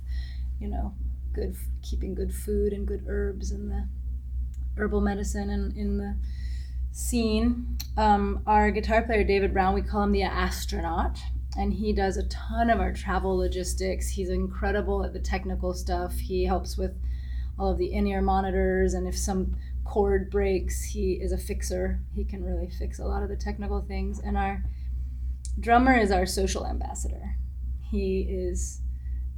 you 0.60 0.70
know, 0.70 0.94
good 1.34 1.56
keeping 1.82 2.13
good 2.15 2.34
food 2.34 2.72
and 2.74 2.88
good 2.88 3.04
herbs 3.08 3.52
and 3.52 3.70
the 3.70 3.88
herbal 4.78 5.02
medicine 5.02 5.50
and 5.50 5.76
in 5.76 5.98
the 5.98 6.15
scene. 6.91 7.78
Um, 7.98 8.41
our 8.48 8.72
guitar 8.72 9.02
player 9.02 9.24
David 9.26 9.54
Brown, 9.54 9.74
we 9.74 9.82
call 9.82 10.04
him 10.04 10.12
the 10.13 10.24
astronaut 10.24 11.20
and 11.58 11.74
he 11.74 11.94
does 11.94 12.18
a 12.18 12.28
ton 12.28 12.70
of 12.70 12.80
our 12.80 12.94
travel 12.94 13.38
logistics. 13.38 14.10
He's 14.10 14.30
incredible 14.30 15.04
at 15.04 15.14
the 15.14 15.20
technical 15.20 15.74
stuff. 15.74 16.14
He 16.18 16.46
helps 16.46 16.78
with 16.78 16.96
all 17.60 17.72
of 17.72 17.78
the 17.78 17.94
in-ear 17.94 18.22
monitors, 18.22 18.94
and 18.94 19.08
if 19.08 19.18
some 19.18 19.56
cord 19.84 20.30
breaks, 20.30 20.84
he 20.84 21.14
is 21.14 21.32
a 21.32 21.38
fixer. 21.38 22.00
He 22.16 22.24
can 22.24 22.44
really 22.44 22.70
fix 22.70 23.00
a 23.00 23.06
lot 23.06 23.24
of 23.24 23.30
the 23.30 23.36
technical 23.36 23.82
things. 23.82 24.20
And 24.20 24.38
our 24.38 24.64
drummer 25.60 25.96
is 25.96 26.12
our 26.12 26.26
social 26.26 26.66
ambassador. 26.66 27.36
He 27.82 28.22
is 28.22 28.82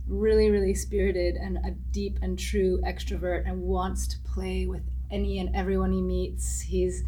really, 0.08 0.52
really 0.52 0.76
spirited 0.76 1.36
and 1.36 1.58
a 1.58 1.71
deep 1.91 2.19
and 2.21 2.38
true 2.38 2.82
extrovert, 2.86 3.47
and 3.47 3.63
wants 3.63 4.08
to 4.08 4.19
play 4.19 4.67
with 4.67 4.84
any 5.10 5.39
and 5.39 5.56
everyone 5.56 5.91
he 5.91 6.02
meets. 6.02 6.62
He's 6.62 7.04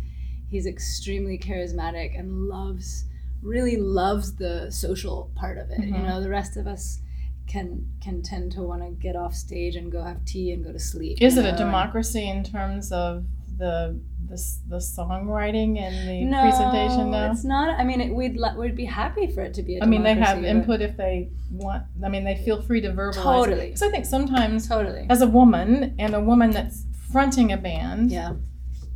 he's 0.49 0.65
extremely 0.65 1.37
charismatic 1.37 2.17
and 2.17 2.47
loves 2.47 3.05
really 3.45 3.77
loves 3.77 4.35
the 4.35 4.69
social 4.71 5.31
part 5.35 5.57
of 5.57 5.69
it. 5.69 5.79
You 5.79 5.93
Mhm. 5.93 6.03
know, 6.07 6.21
the 6.21 6.29
rest 6.29 6.57
of 6.57 6.65
us 6.67 6.99
can 7.47 7.85
can 8.01 8.21
tend 8.23 8.51
to 8.53 8.61
want 8.63 8.81
to 8.81 8.89
get 8.91 9.15
off 9.15 9.35
stage 9.35 9.75
and 9.75 9.91
go 9.91 10.01
have 10.03 10.23
tea 10.25 10.51
and 10.51 10.63
go 10.63 10.71
to 10.71 10.79
sleep. 10.79 11.21
Is 11.21 11.37
it 11.37 11.43
know, 11.43 11.49
a 11.53 11.57
democracy 11.57 12.27
in 12.27 12.43
terms 12.43 12.91
of 12.91 13.25
the 13.57 13.99
the, 14.27 14.37
the 14.67 14.77
songwriting 14.77 15.77
and 15.77 16.09
the 16.09 16.23
No, 16.25 16.41
presentation? 16.41 17.11
No. 17.11 17.31
it's 17.31 17.43
not. 17.43 17.79
I 17.79 17.83
mean, 17.83 18.01
it, 18.01 18.15
we'd 18.15 18.39
we'd 18.57 18.75
be 18.75 18.85
happy 18.85 19.27
for 19.27 19.41
it 19.41 19.53
to 19.53 19.61
be 19.61 19.77
a 19.77 19.83
I 19.83 19.85
mean, 19.85 20.01
they 20.01 20.15
have 20.15 20.43
input 20.43 20.81
if 20.81 20.97
they 20.97 21.29
want. 21.51 21.83
I 22.03 22.09
mean, 22.09 22.23
they 22.23 22.35
feel 22.35 22.59
free 22.63 22.81
to 22.81 22.89
verbalize. 22.89 23.21
Totally. 23.21 23.65
Because 23.67 23.83
I 23.83 23.91
think 23.91 24.05
sometimes, 24.05 24.67
Totally. 24.67 25.05
as 25.11 25.21
a 25.21 25.27
woman 25.27 25.93
and 25.99 26.15
a 26.15 26.19
woman 26.19 26.49
that's 26.49 26.85
fronting 27.11 27.51
a 27.51 27.57
band, 27.57 28.11
Yeah. 28.11 28.33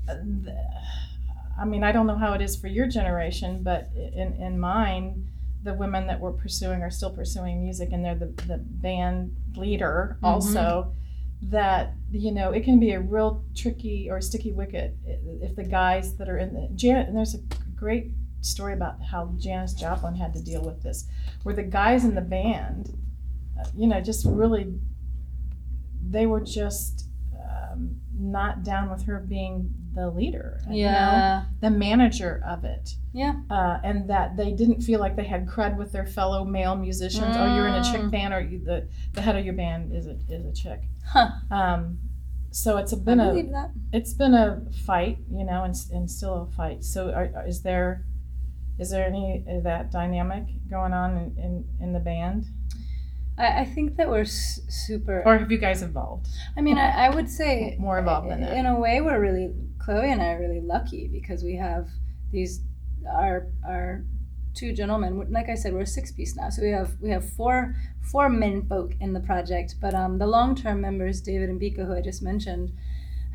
uh, 0.10 0.16
th- 0.16 0.56
I 1.62 1.66
mean, 1.66 1.84
I 1.84 1.92
don't 1.92 2.08
know 2.08 2.18
how 2.18 2.34
it 2.34 2.42
is 2.42 2.56
for 2.56 2.68
your 2.68 2.88
generation, 2.88 3.62
but 3.64 3.90
in, 3.96 4.34
in 4.34 4.60
mine, 4.60 5.28
the 5.64 5.74
women 5.74 6.08
that 6.08 6.20
were 6.20 6.32
pursuing 6.32 6.82
are 6.82 6.90
still 6.92 7.10
pursuing 7.12 7.62
music, 7.62 7.90
and 7.92 8.04
they're 8.04 8.16
the, 8.16 8.28
the 8.48 8.58
band 8.58 9.36
leader 9.56 10.16
Mm-hmm. 10.18 10.26
also. 10.26 10.94
That 11.42 11.94
you 12.12 12.32
know, 12.34 12.52
it 12.52 12.66
can 12.66 12.82
be 12.82 12.92
a 12.92 13.00
real 13.00 13.46
tricky 13.56 14.10
or 14.10 14.20
sticky 14.20 14.52
wicket 14.52 14.98
if 15.06 15.56
the 15.56 15.64
guys 15.64 16.16
that 16.18 16.28
are 16.28 16.38
in 16.38 16.54
the 16.54 16.68
Janet. 16.76 17.08
And 17.08 17.16
there's 17.16 17.34
a 17.34 17.40
great 17.78 18.12
story 18.42 18.74
about 18.74 19.02
how 19.02 19.34
Janis 19.38 19.74
Joplin 19.74 20.16
had 20.16 20.34
to 20.34 20.42
deal 20.42 20.62
with 20.62 20.84
this, 20.84 21.08
where 21.44 21.56
the 21.56 21.64
guys 21.64 22.04
in 22.04 22.14
the 22.14 22.20
band, 22.22 22.94
uh, 23.58 23.70
you 23.74 23.88
know, 23.88 24.02
just 24.02 24.26
really, 24.26 24.74
they 26.10 26.26
were 26.26 26.42
just 26.42 27.06
um, 27.40 27.96
not 28.20 28.64
down 28.64 28.90
with 28.90 29.04
her 29.06 29.20
being 29.20 29.74
the 29.96 30.10
leader. 30.10 30.60
you 30.70 30.86
know? 30.86 30.92
Yeah. 30.92 31.46
the 31.62 31.70
manager 31.70 32.42
of 32.48 32.64
it. 32.64 32.92
Yeah. 33.14 33.36
Uh, 33.50 33.80
and 33.84 34.10
that 34.10 34.38
they 34.38 34.52
didn't 34.52 34.82
feel 34.82 35.00
like 35.00 35.16
they 35.16 35.26
had 35.26 35.48
cred 35.48 35.78
with 35.78 35.92
their 35.92 36.06
fellow 36.06 36.46
male 36.46 36.76
musicians. 36.76 37.36
Oh, 37.38 37.56
you're 37.56 37.68
in 37.68 37.74
a 37.74 37.84
chick 37.84 38.02
Mm. 38.02 38.12
band, 38.12 38.34
or 38.34 38.42
you, 38.42 38.60
the 38.64 38.88
the 39.14 39.22
head 39.22 39.36
of 39.36 39.44
your 39.46 39.56
band 39.56 39.94
is 39.94 40.06
a 40.06 40.18
is 40.30 40.46
a 40.46 40.54
chick. 40.54 40.82
Huh. 41.06 41.30
Um, 41.50 42.00
so 42.52 42.78
it's 42.78 42.94
I 42.94 42.98
been 42.98 43.20
a 43.20 43.34
that. 43.52 43.72
it's 43.94 44.14
been 44.14 44.34
a 44.34 44.62
fight, 44.86 45.18
you 45.32 45.44
know, 45.44 45.64
and, 45.64 45.76
and 45.92 46.10
still 46.10 46.50
a 46.52 46.56
fight. 46.56 46.84
So 46.84 47.12
are, 47.12 47.46
is 47.48 47.62
there 47.64 48.06
is 48.78 48.92
there 48.92 49.06
any 49.06 49.44
of 49.48 49.64
that 49.64 49.92
dynamic 49.92 50.44
going 50.70 50.94
on 50.94 51.18
in, 51.18 51.44
in, 51.44 51.66
in 51.82 51.94
the 51.94 52.00
band, 52.00 52.46
I, 53.38 53.62
I 53.62 53.66
think 53.66 53.98
that 53.98 54.08
we're 54.10 54.24
super. 54.26 55.22
or 55.26 55.38
have 55.38 55.52
you 55.52 55.58
guys 55.58 55.82
evolved? 55.82 56.28
I 56.56 56.62
mean, 56.62 56.78
I, 56.78 57.08
I 57.08 57.10
would 57.16 57.30
say 57.30 57.76
More 57.80 58.00
involved 58.00 58.30
than 58.32 58.42
that. 58.42 58.56
In 58.56 58.66
a 58.66 58.80
way, 58.80 59.02
we're 59.02 59.20
really 59.20 59.52
Chloe 59.90 60.12
and 60.12 60.22
I 60.22 60.34
are 60.34 60.40
really 60.40 60.62
lucky 60.62 61.08
because 61.08 61.44
we 61.44 61.56
have 61.56 61.90
these 62.32 62.62
our 63.12 63.48
our 63.68 64.04
two 64.54 64.72
gentlemen. 64.72 65.26
Like 65.32 65.50
I 65.50 65.56
said, 65.56 65.74
we're 65.74 65.82
a 65.82 65.88
six 65.88 66.12
piece 66.12 66.36
now, 66.36 66.50
so 66.52 66.62
we 66.62 66.70
have 66.70 66.92
we 67.02 67.10
have 67.10 67.28
four 67.34 67.76
four 68.12 68.30
men 68.30 68.68
folk 68.68 68.94
in 69.00 69.14
the 69.14 69.20
project. 69.20 69.76
But 69.82 69.96
um, 69.96 70.20
the 70.20 70.28
long 70.28 70.54
term 70.56 70.80
members, 70.82 71.22
David 71.22 71.50
and 71.50 71.60
Biko, 71.60 71.88
who 71.88 71.96
I 71.96 72.02
just 72.02 72.22
mentioned, 72.22 72.72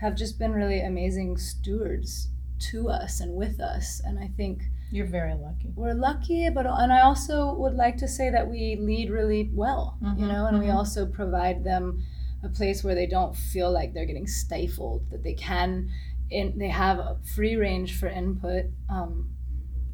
have 0.00 0.14
just 0.14 0.38
been 0.38 0.52
really 0.52 0.80
amazing 0.80 1.38
stewards 1.38 2.28
to 2.70 2.88
us 2.88 3.18
and 3.18 3.34
with 3.34 3.58
us. 3.58 4.00
And 4.04 4.20
I 4.20 4.28
think 4.36 4.62
You're 4.92 5.08
very 5.08 5.34
lucky. 5.34 5.72
we're 5.74 5.92
lucky, 5.94 6.48
but 6.50 6.66
and 6.66 6.92
I 6.92 7.00
also 7.00 7.52
would 7.54 7.74
like 7.74 7.96
to 7.96 8.06
say 8.06 8.30
that 8.30 8.48
we 8.48 8.76
lead 8.76 9.10
really 9.10 9.50
well, 9.52 9.98
you 10.00 10.08
Mhm, 10.24 10.28
know, 10.28 10.46
and 10.46 10.60
we 10.60 10.66
mhm. 10.66 10.74
also 10.76 11.04
provide 11.04 11.64
them 11.64 12.04
a 12.44 12.48
place 12.48 12.84
where 12.84 12.94
they 12.94 13.06
don't 13.06 13.34
feel 13.34 13.72
like 13.72 13.92
they're 13.92 14.04
getting 14.06 14.26
stifled, 14.28 15.02
that 15.10 15.22
they 15.24 15.32
can, 15.34 15.88
in, 16.34 16.58
they 16.58 16.68
have 16.68 16.98
a 16.98 17.16
free 17.34 17.56
range 17.56 17.98
for 17.98 18.08
input, 18.08 18.64
um, 18.90 19.30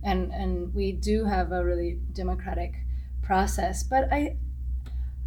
and 0.03 0.33
and 0.33 0.75
we 0.75 0.93
do 0.93 1.25
have 1.25 1.53
a 1.53 1.65
really 1.65 1.99
democratic 2.13 2.73
process. 3.23 3.83
But 3.83 4.09
I, 4.13 4.37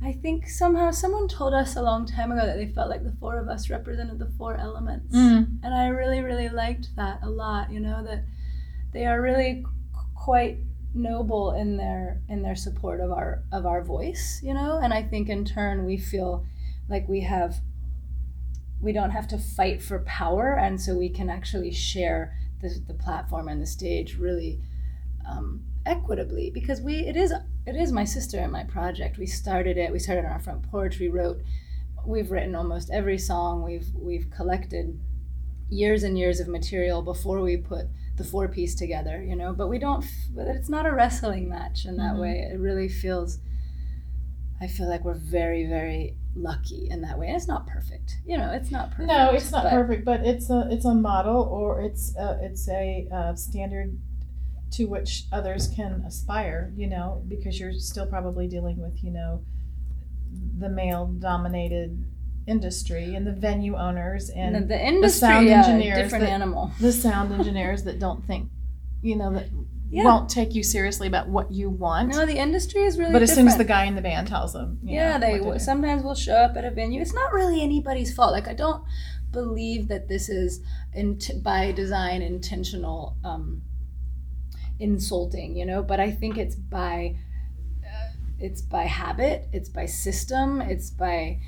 I 0.01 0.11
think 0.13 0.49
somehow 0.49 0.91
someone 0.91 1.27
told 1.27 1.53
us 1.53 1.75
a 1.75 1.81
long 1.81 2.05
time 2.05 2.31
ago 2.31 2.45
that 2.45 2.57
they 2.57 2.67
felt 2.67 2.89
like 2.89 3.03
the 3.03 3.15
four 3.19 3.37
of 3.39 3.47
us 3.47 3.69
represented 3.69 4.19
the 4.19 4.31
four 4.37 4.55
elements 4.57 5.15
Mm. 5.15 5.59
and 5.63 5.73
I 5.73 5.87
really 5.87 6.21
really 6.21 6.49
liked 6.49 6.87
that 6.97 7.19
a 7.23 7.29
lot. 7.29 7.71
You 7.71 7.79
know 7.79 8.03
that 8.03 8.25
they 8.93 9.05
are 9.05 9.21
really 9.21 9.63
qu- 9.63 10.01
quite 10.15 10.57
noble 10.93 11.51
in 11.53 11.77
their 11.77 12.21
in 12.29 12.41
their 12.43 12.55
support 12.55 12.99
of 12.99 13.11
our 13.11 13.43
of 13.51 13.65
our 13.65 13.81
voice. 13.83 14.41
You 14.43 14.53
know, 14.53 14.79
and 14.83 14.93
I 14.93 15.01
think 15.03 15.29
in 15.29 15.45
turn 15.45 15.85
we 15.85 15.97
feel 15.97 16.45
like 16.89 17.07
we 17.07 17.21
have 17.21 17.61
we 18.83 18.91
don't 18.91 19.11
have 19.11 19.27
to 19.29 19.37
fight 19.37 19.81
for 19.81 19.99
power, 19.99 20.53
and 20.59 20.79
so 20.79 20.95
we 20.95 21.09
can 21.09 21.29
actually 21.29 21.71
share 21.71 22.35
the 22.61 22.69
the 22.87 22.93
platform 22.93 23.47
and 23.47 23.61
the 23.61 23.65
stage 23.65 24.17
really 24.17 24.59
um, 25.29 25.63
equitably 25.85 26.49
because 26.49 26.81
we 26.81 26.95
it 26.95 27.15
is 27.15 27.31
it 27.65 27.75
is 27.75 27.91
my 27.91 28.03
sister 28.03 28.37
and 28.39 28.51
my 28.51 28.63
project. 28.63 29.17
We 29.17 29.25
started 29.25 29.77
it. 29.77 29.91
We 29.91 29.99
started 29.99 30.25
on 30.25 30.31
our 30.31 30.39
front 30.39 30.63
porch. 30.69 30.99
We 30.99 31.07
wrote. 31.07 31.41
We've 32.05 32.31
written 32.31 32.53
almost 32.53 32.89
every 32.91 33.17
song. 33.17 33.63
We've 33.63 33.87
we've 33.95 34.29
collected 34.29 34.99
years 35.69 36.03
and 36.03 36.17
years 36.17 36.39
of 36.41 36.47
material 36.49 37.01
before 37.01 37.39
we 37.41 37.55
put 37.57 37.85
the 38.17 38.23
four 38.25 38.47
piece 38.49 38.75
together, 38.75 39.23
you 39.23 39.35
know. 39.35 39.53
But 39.53 39.69
we 39.69 39.79
don't. 39.79 40.05
But 40.35 40.47
it's 40.47 40.67
not 40.69 40.85
a 40.85 40.91
wrestling 40.93 41.47
match 41.47 41.85
in 41.85 41.95
that 41.97 42.15
Mhm. 42.15 42.19
way. 42.21 42.49
It 42.51 42.59
really 42.59 42.89
feels. 42.89 43.39
I 44.59 44.67
feel 44.67 44.87
like 44.89 45.03
we're 45.05 45.13
very 45.39 45.65
very 45.65 46.17
lucky 46.35 46.87
in 46.89 47.01
that 47.01 47.17
way. 47.19 47.27
It's 47.29 47.47
not 47.47 47.67
perfect, 47.67 48.17
you 48.25 48.37
know. 48.37 48.51
It's 48.51 48.71
not 48.71 48.91
perfect. 48.91 49.07
No, 49.07 49.31
it's 49.31 49.51
not 49.51 49.63
but- 49.63 49.71
perfect, 49.71 50.05
but 50.05 50.21
it's 50.25 50.49
a 50.49 50.67
it's 50.71 50.85
a 50.85 50.93
model 50.93 51.41
or 51.43 51.81
it's 51.81 52.15
a, 52.17 52.39
it's 52.41 52.67
a 52.69 53.07
uh, 53.13 53.35
standard 53.35 53.97
to 54.71 54.85
which 54.85 55.25
others 55.31 55.67
can 55.67 56.03
aspire. 56.07 56.71
You 56.75 56.87
know, 56.87 57.23
because 57.27 57.59
you're 57.59 57.73
still 57.73 58.07
probably 58.07 58.47
dealing 58.47 58.81
with 58.81 59.03
you 59.03 59.11
know 59.11 59.43
the 60.57 60.69
male 60.69 61.05
dominated 61.07 62.03
industry 62.47 63.15
and 63.15 63.25
the 63.25 63.31
venue 63.31 63.75
owners 63.77 64.29
And 64.29 64.55
and 64.55 64.65
the, 64.65 64.75
the 64.75 64.85
industry, 64.85 65.19
sound 65.19 65.47
yeah, 65.47 65.59
engineers 65.65 65.97
different 65.97 66.25
that- 66.25 66.31
animal. 66.31 66.71
the 66.79 66.91
sound 66.91 67.31
engineers 67.31 67.83
that 67.83 67.99
don't 67.99 68.25
think 68.25 68.49
you 69.01 69.15
know 69.15 69.31
that 69.33 69.45
Yeah. 69.93 70.05
won't 70.05 70.29
take 70.29 70.55
you 70.55 70.63
seriously 70.63 71.07
about 71.07 71.27
what 71.29 71.51
you 71.51 71.69
want. 71.69 72.09
No, 72.09 72.25
the 72.25 72.37
industry 72.37 72.81
is 72.83 72.97
really. 72.97 73.13
but 73.13 73.21
as 73.21 73.33
soon 73.33 73.47
as 73.47 73.57
the 73.57 73.63
guy 73.63 73.85
in 73.85 73.95
the 73.95 74.01
band 74.01 74.27
tells 74.27 74.53
them, 74.53 74.79
you 74.83 74.95
yeah, 74.95 75.17
know, 75.17 75.19
they 75.19 75.31
what 75.33 75.37
to 75.37 75.43
w- 75.43 75.59
do. 75.59 75.63
sometimes 75.63 76.03
will 76.03 76.15
show 76.15 76.35
up 76.35 76.55
at 76.57 76.65
a 76.65 76.71
venue. 76.71 76.99
It's 77.01 77.13
not 77.13 77.31
really 77.31 77.61
anybody's 77.61 78.13
fault. 78.13 78.31
Like 78.31 78.47
I 78.47 78.53
don't 78.53 78.83
believe 79.31 79.87
that 79.89 80.07
this 80.07 80.29
is 80.29 80.61
in 80.93 81.19
by 81.41 81.71
design 81.71 82.21
intentional 82.21 83.17
um, 83.23 83.61
insulting, 84.79 85.55
you 85.55 85.65
know. 85.65 85.83
But 85.83 85.99
I 85.99 86.11
think 86.11 86.37
it's 86.37 86.55
by 86.55 87.15
uh, 87.85 88.09
it's 88.39 88.61
by 88.61 88.83
habit, 88.83 89.47
it's 89.51 89.69
by 89.69 89.85
system, 89.85 90.61
it's 90.61 90.89
by 90.89 91.39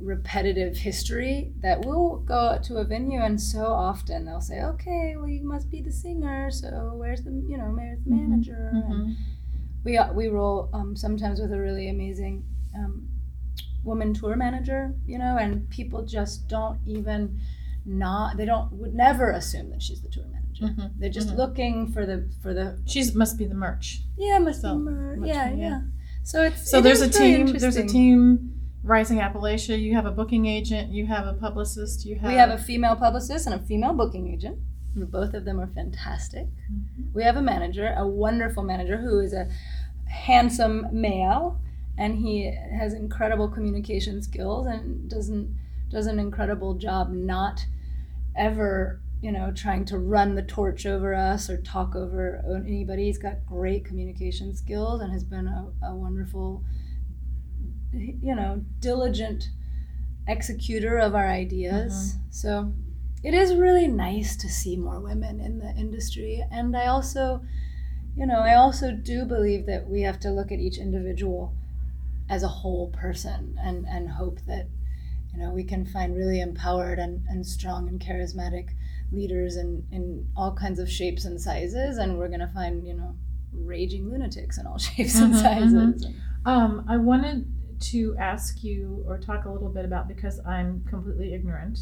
repetitive 0.00 0.76
history 0.76 1.52
that 1.60 1.84
we'll 1.84 2.18
go 2.18 2.34
out 2.50 2.62
to 2.64 2.76
a 2.76 2.84
venue 2.84 3.20
and 3.20 3.40
so 3.40 3.66
often 3.66 4.24
they'll 4.24 4.40
say 4.40 4.60
okay 4.62 5.14
well 5.16 5.28
you 5.28 5.42
must 5.44 5.70
be 5.70 5.80
the 5.82 5.90
singer 5.92 6.50
so 6.50 6.92
where's 6.94 7.22
the 7.22 7.30
you 7.48 7.56
know 7.56 7.64
where's 7.76 7.98
the 8.04 8.10
Mhm, 8.10 8.28
manager 8.28 8.70
and 8.72 8.94
Mhm. 8.94 9.14
we 9.84 9.98
we 10.14 10.28
roll 10.28 10.68
um, 10.72 10.94
sometimes 10.96 11.40
with 11.40 11.52
a 11.52 11.58
really 11.60 11.88
amazing 11.88 12.44
um, 12.74 13.08
woman 13.84 14.12
tour 14.12 14.34
manager, 14.36 14.92
you 15.06 15.16
know, 15.16 15.38
and 15.38 15.70
people 15.70 16.02
just 16.04 16.48
don't 16.48 16.78
even 16.86 17.38
not 17.84 18.36
they 18.36 18.44
don't 18.44 18.72
would 18.72 18.94
never 18.94 19.30
assume 19.30 19.70
that 19.70 19.80
she's 19.80 20.02
the 20.02 20.08
tour 20.08 20.24
manager. 20.26 20.64
Mhm, 20.74 20.90
They're 20.98 21.08
just 21.08 21.28
mhm. 21.28 21.36
looking 21.36 21.86
for 21.92 22.04
the 22.04 22.28
for 22.42 22.52
the 22.52 22.78
She's 22.84 23.14
must 23.14 23.38
be 23.38 23.46
the 23.46 23.54
merch. 23.54 24.02
yeah 24.18 24.38
must 24.40 24.60
So, 24.62 24.74
be 24.74 24.80
mer- 24.82 25.16
much 25.16 25.28
yeah, 25.28 25.50
yeah 25.50 25.56
yeah. 25.56 25.80
So 26.24 26.42
it's 26.42 26.68
So 26.68 26.78
it 26.78 26.82
there's 26.82 27.00
a 27.00 27.08
team. 27.08 27.46
There's 27.46 27.76
a 27.76 27.86
team. 27.86 28.52
Rising 28.86 29.18
Appalachia. 29.18 29.80
You 29.80 29.94
have 29.94 30.06
a 30.06 30.12
booking 30.12 30.46
agent. 30.46 30.92
You 30.92 31.06
have 31.06 31.26
a 31.26 31.32
publicist. 31.32 32.06
You 32.06 32.14
have. 32.16 32.30
We 32.30 32.36
have 32.36 32.50
a 32.50 32.58
female 32.58 32.94
publicist 32.94 33.46
and 33.46 33.54
a 33.54 33.58
female 33.66 33.92
booking 33.92 34.32
agent. 34.32 34.58
Both 34.94 35.34
of 35.34 35.44
them 35.44 35.60
are 35.60 35.66
fantastic. 35.66 36.46
Mhm. 36.70 37.12
We 37.12 37.24
have 37.24 37.36
a 37.36 37.42
manager, 37.42 37.92
a 37.96 38.06
wonderful 38.06 38.62
manager 38.62 38.96
who 38.98 39.18
is 39.18 39.32
a 39.32 39.48
handsome 40.06 40.86
male, 40.92 41.60
and 41.98 42.14
he 42.16 42.44
has 42.44 42.94
incredible 42.94 43.48
communication 43.48 44.22
skills 44.22 44.66
and 44.68 45.10
doesn't 45.10 45.54
does 45.90 46.06
an 46.06 46.18
incredible 46.18 46.74
job 46.74 47.10
not 47.12 47.66
ever 48.36 49.00
you 49.22 49.32
know 49.32 49.50
trying 49.52 49.84
to 49.84 49.98
run 49.98 50.34
the 50.34 50.42
torch 50.42 50.84
over 50.86 51.12
us 51.14 51.50
or 51.50 51.60
talk 51.60 51.96
over 51.96 52.42
anybody. 52.66 53.06
He's 53.06 53.18
got 53.18 53.44
great 53.46 53.84
communication 53.84 54.54
skills 54.54 55.00
and 55.00 55.12
has 55.12 55.24
been 55.24 55.48
a, 55.48 55.72
a 55.82 55.94
wonderful 55.94 56.62
you 57.98 58.34
know 58.34 58.64
diligent 58.80 59.48
executor 60.28 60.98
of 60.98 61.14
our 61.14 61.28
ideas. 61.28 62.16
So 62.30 62.72
it 63.22 63.34
is 63.34 63.54
really 63.54 63.88
nice 63.88 64.36
to 64.36 64.48
see 64.48 64.76
more 64.76 65.00
women 65.00 65.40
in 65.40 65.58
the 65.58 65.70
industry. 65.76 66.44
And 66.50 66.76
i 66.76 66.86
also 66.86 67.42
you 68.16 68.26
know 68.26 68.40
i 68.40 68.54
also 68.54 68.92
do 68.92 69.24
believe 69.24 69.66
that 69.66 69.88
we 69.88 70.00
have 70.02 70.18
to 70.20 70.30
look 70.30 70.50
at 70.50 70.58
each 70.58 70.78
individual 70.78 71.52
as 72.28 72.42
a 72.42 72.48
whole 72.48 72.88
person 72.90 73.56
and 73.62 73.86
and 73.86 74.08
hope 74.10 74.38
that 74.46 74.66
you 75.32 75.38
know 75.38 75.50
we 75.50 75.62
can 75.62 75.84
find 75.84 76.16
really 76.16 76.40
empowered 76.40 76.98
and, 76.98 77.22
and 77.28 77.46
strong 77.46 77.88
and 77.88 78.00
charismatic 78.00 78.70
leaders 79.12 79.56
in 79.56 79.84
in 79.92 80.26
all 80.36 80.52
kinds 80.54 80.78
of 80.78 80.90
shapes 80.90 81.24
and 81.24 81.40
sizes. 81.40 81.98
And 81.98 82.18
we're 82.18 82.28
going 82.28 82.40
to 82.40 82.48
find 82.48 82.84
you 82.86 82.94
know 82.94 83.14
raging 83.52 84.10
lunatics 84.10 84.58
in 84.58 84.66
all 84.66 84.78
shapes 84.88 85.16
and 85.20 85.32
Mhm, 85.34 85.42
sizes. 85.42 86.06
Um, 86.44 86.84
I 86.88 86.96
wanted 86.96 87.46
to 87.78 88.16
ask 88.18 88.62
you 88.62 89.04
or 89.06 89.18
talk 89.18 89.44
a 89.44 89.50
little 89.50 89.68
bit 89.68 89.84
about 89.84 90.08
because 90.08 90.40
I'm 90.46 90.84
completely 90.88 91.34
ignorant 91.34 91.78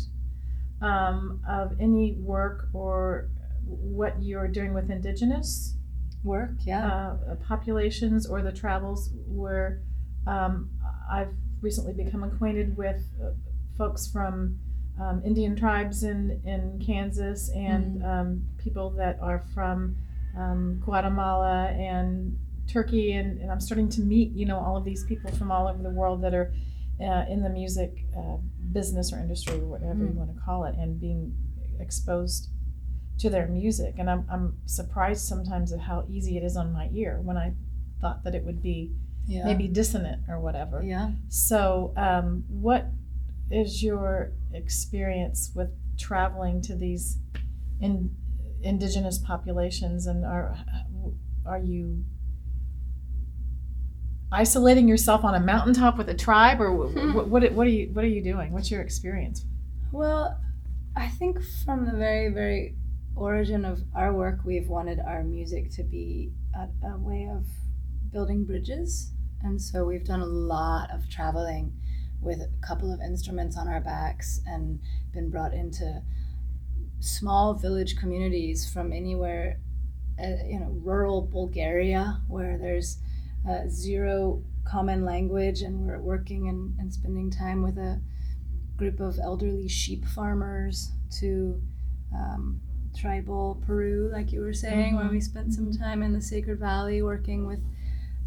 um, 0.80 1.40
of 1.48 1.72
any 1.80 2.14
work 2.14 2.68
or 2.72 3.28
what 3.66 4.22
you're 4.22 4.48
doing 4.48 4.74
with 4.74 4.90
indigenous 4.90 5.74
work 6.22 6.52
yeah. 6.60 6.86
uh, 6.86 7.34
populations 7.46 8.26
or 8.26 8.42
the 8.42 8.52
travels 8.52 9.10
where 9.26 9.82
um, 10.26 10.70
I've 11.10 11.34
recently 11.60 11.92
become 11.92 12.24
acquainted 12.24 12.76
with 12.76 13.02
uh, 13.22 13.30
folks 13.76 14.06
from 14.06 14.58
um, 15.00 15.22
Indian 15.24 15.56
tribes 15.56 16.02
in, 16.04 16.40
in 16.44 16.82
Kansas 16.84 17.50
and 17.50 18.04
um, 18.04 18.46
people 18.58 18.90
that 18.90 19.18
are 19.20 19.44
from 19.54 19.96
um, 20.36 20.80
Guatemala 20.84 21.68
and 21.68 22.38
Turkey 22.68 23.12
and, 23.12 23.40
and 23.40 23.50
I'm 23.50 23.60
starting 23.60 23.88
to 23.90 24.00
meet 24.00 24.32
you 24.32 24.46
know 24.46 24.58
all 24.58 24.76
of 24.76 24.84
these 24.84 25.04
people 25.04 25.30
from 25.32 25.50
all 25.52 25.68
over 25.68 25.82
the 25.82 25.90
world 25.90 26.22
that 26.22 26.34
are 26.34 26.52
uh, 27.00 27.24
in 27.28 27.42
the 27.42 27.50
music 27.50 28.04
uh, 28.16 28.36
business 28.72 29.12
or 29.12 29.18
industry 29.18 29.54
or 29.58 29.66
whatever 29.66 29.98
you 30.04 30.10
Mm. 30.10 30.14
want 30.14 30.34
to 30.34 30.40
call 30.40 30.64
it 30.64 30.74
and 30.76 31.00
being 31.00 31.34
exposed 31.80 32.48
to 33.18 33.30
their 33.30 33.46
music. 33.46 33.94
And 33.98 34.08
I'm, 34.10 34.26
I'm 34.30 34.58
surprised 34.66 35.26
sometimes 35.26 35.72
at 35.72 35.80
how 35.80 36.04
easy 36.08 36.36
it 36.36 36.42
is 36.44 36.56
on 36.56 36.72
my 36.72 36.88
ear 36.92 37.20
when 37.22 37.36
I 37.36 37.52
thought 38.00 38.24
that 38.24 38.34
it 38.34 38.44
would 38.44 38.62
be 38.62 38.92
yeah. 39.26 39.44
maybe 39.44 39.68
dissonant 39.68 40.22
or 40.28 40.40
whatever. 40.40 40.82
Yeah. 40.82 41.12
So 41.28 41.92
um, 41.96 42.44
what 42.48 42.86
is 43.50 43.82
your 43.82 44.32
experience 44.52 45.52
with 45.54 45.70
traveling 45.98 46.60
to 46.62 46.74
these 46.74 47.18
in, 47.80 48.14
indigenous 48.62 49.18
populations 49.18 50.06
and 50.06 50.24
are 50.24 50.56
are 51.46 51.58
you 51.58 52.04
isolating 54.34 54.88
yourself 54.88 55.24
on 55.24 55.34
a 55.34 55.40
mountaintop 55.40 55.96
with 55.96 56.08
a 56.08 56.14
tribe 56.14 56.60
or 56.60 56.72
what, 56.72 57.28
what, 57.28 57.52
what 57.52 57.66
are 57.66 57.70
you 57.70 57.90
what 57.92 58.04
are 58.04 58.08
you 58.08 58.22
doing? 58.22 58.52
What's 58.52 58.70
your 58.70 58.82
experience? 58.82 59.44
Well, 59.92 60.40
I 60.96 61.08
think 61.08 61.38
from 61.64 61.86
the 61.86 61.92
very, 61.92 62.28
very 62.28 62.76
origin 63.16 63.64
of 63.64 63.82
our 63.94 64.12
work, 64.12 64.40
we've 64.44 64.68
wanted 64.68 64.98
our 64.98 65.22
music 65.22 65.70
to 65.76 65.84
be 65.84 66.32
a, 66.54 66.68
a 66.86 66.98
way 66.98 67.28
of 67.30 67.46
building 68.12 68.44
bridges. 68.44 69.12
And 69.42 69.60
so 69.60 69.84
we've 69.84 70.04
done 70.04 70.20
a 70.20 70.26
lot 70.26 70.90
of 70.90 71.08
traveling 71.08 71.72
with 72.20 72.40
a 72.40 72.66
couple 72.66 72.92
of 72.92 73.00
instruments 73.00 73.56
on 73.56 73.68
our 73.68 73.80
backs 73.80 74.40
and 74.46 74.80
been 75.12 75.30
brought 75.30 75.52
into 75.52 76.02
small 77.00 77.54
village 77.54 77.96
communities 77.96 78.68
from 78.68 78.92
anywhere, 78.92 79.58
uh, 80.18 80.44
you 80.46 80.58
know, 80.58 80.74
rural 80.82 81.22
Bulgaria, 81.22 82.20
where 82.28 82.56
there's 82.56 82.98
uh, 83.48 83.68
zero 83.68 84.42
common 84.64 85.04
language, 85.04 85.62
and 85.62 85.86
we're 85.86 86.00
working 86.00 86.48
and, 86.48 86.74
and 86.78 86.92
spending 86.92 87.30
time 87.30 87.62
with 87.62 87.78
a 87.78 88.00
group 88.76 89.00
of 89.00 89.18
elderly 89.18 89.68
sheep 89.68 90.04
farmers 90.04 90.92
to 91.20 91.60
um, 92.14 92.60
tribal 92.96 93.62
Peru, 93.66 94.10
like 94.12 94.32
you 94.32 94.40
were 94.40 94.52
saying, 94.52 94.96
where 94.96 95.08
we 95.08 95.20
spent 95.20 95.52
some 95.52 95.72
time 95.72 96.02
in 96.02 96.12
the 96.12 96.20
Sacred 96.20 96.58
Valley 96.58 97.02
working 97.02 97.46
with 97.46 97.60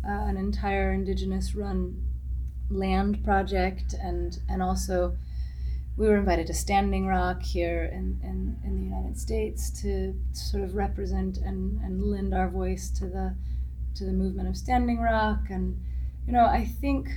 uh, 0.08 0.12
an 0.12 0.38
entire 0.38 0.94
indigenous 0.94 1.56
run 1.56 2.04
land 2.70 3.24
project 3.24 3.96
and 4.02 4.40
and 4.50 4.62
also 4.62 5.16
we 5.98 6.08
were 6.08 6.18
invited 6.18 6.46
to 6.48 6.54
Standing 6.54 7.08
Rock 7.08 7.42
here 7.42 7.90
in, 7.92 8.20
in, 8.24 8.56
in 8.64 8.76
the 8.76 8.84
United 8.84 9.18
States 9.18 9.72
to 9.82 10.14
sort 10.32 10.64
of 10.64 10.76
represent 10.76 11.38
and, 11.38 11.82
and 11.82 12.04
lend 12.04 12.36
our 12.36 12.48
voice 12.48 12.92
to 12.92 13.08
the 13.08 13.36
to 13.98 14.06
the 14.06 14.14
movement 14.14 14.48
of 14.48 14.56
Standing 14.58 15.00
Rock 15.00 15.50
and 15.50 15.78
you 16.26 16.34
know 16.34 16.46
I 16.46 16.66
think 16.66 17.10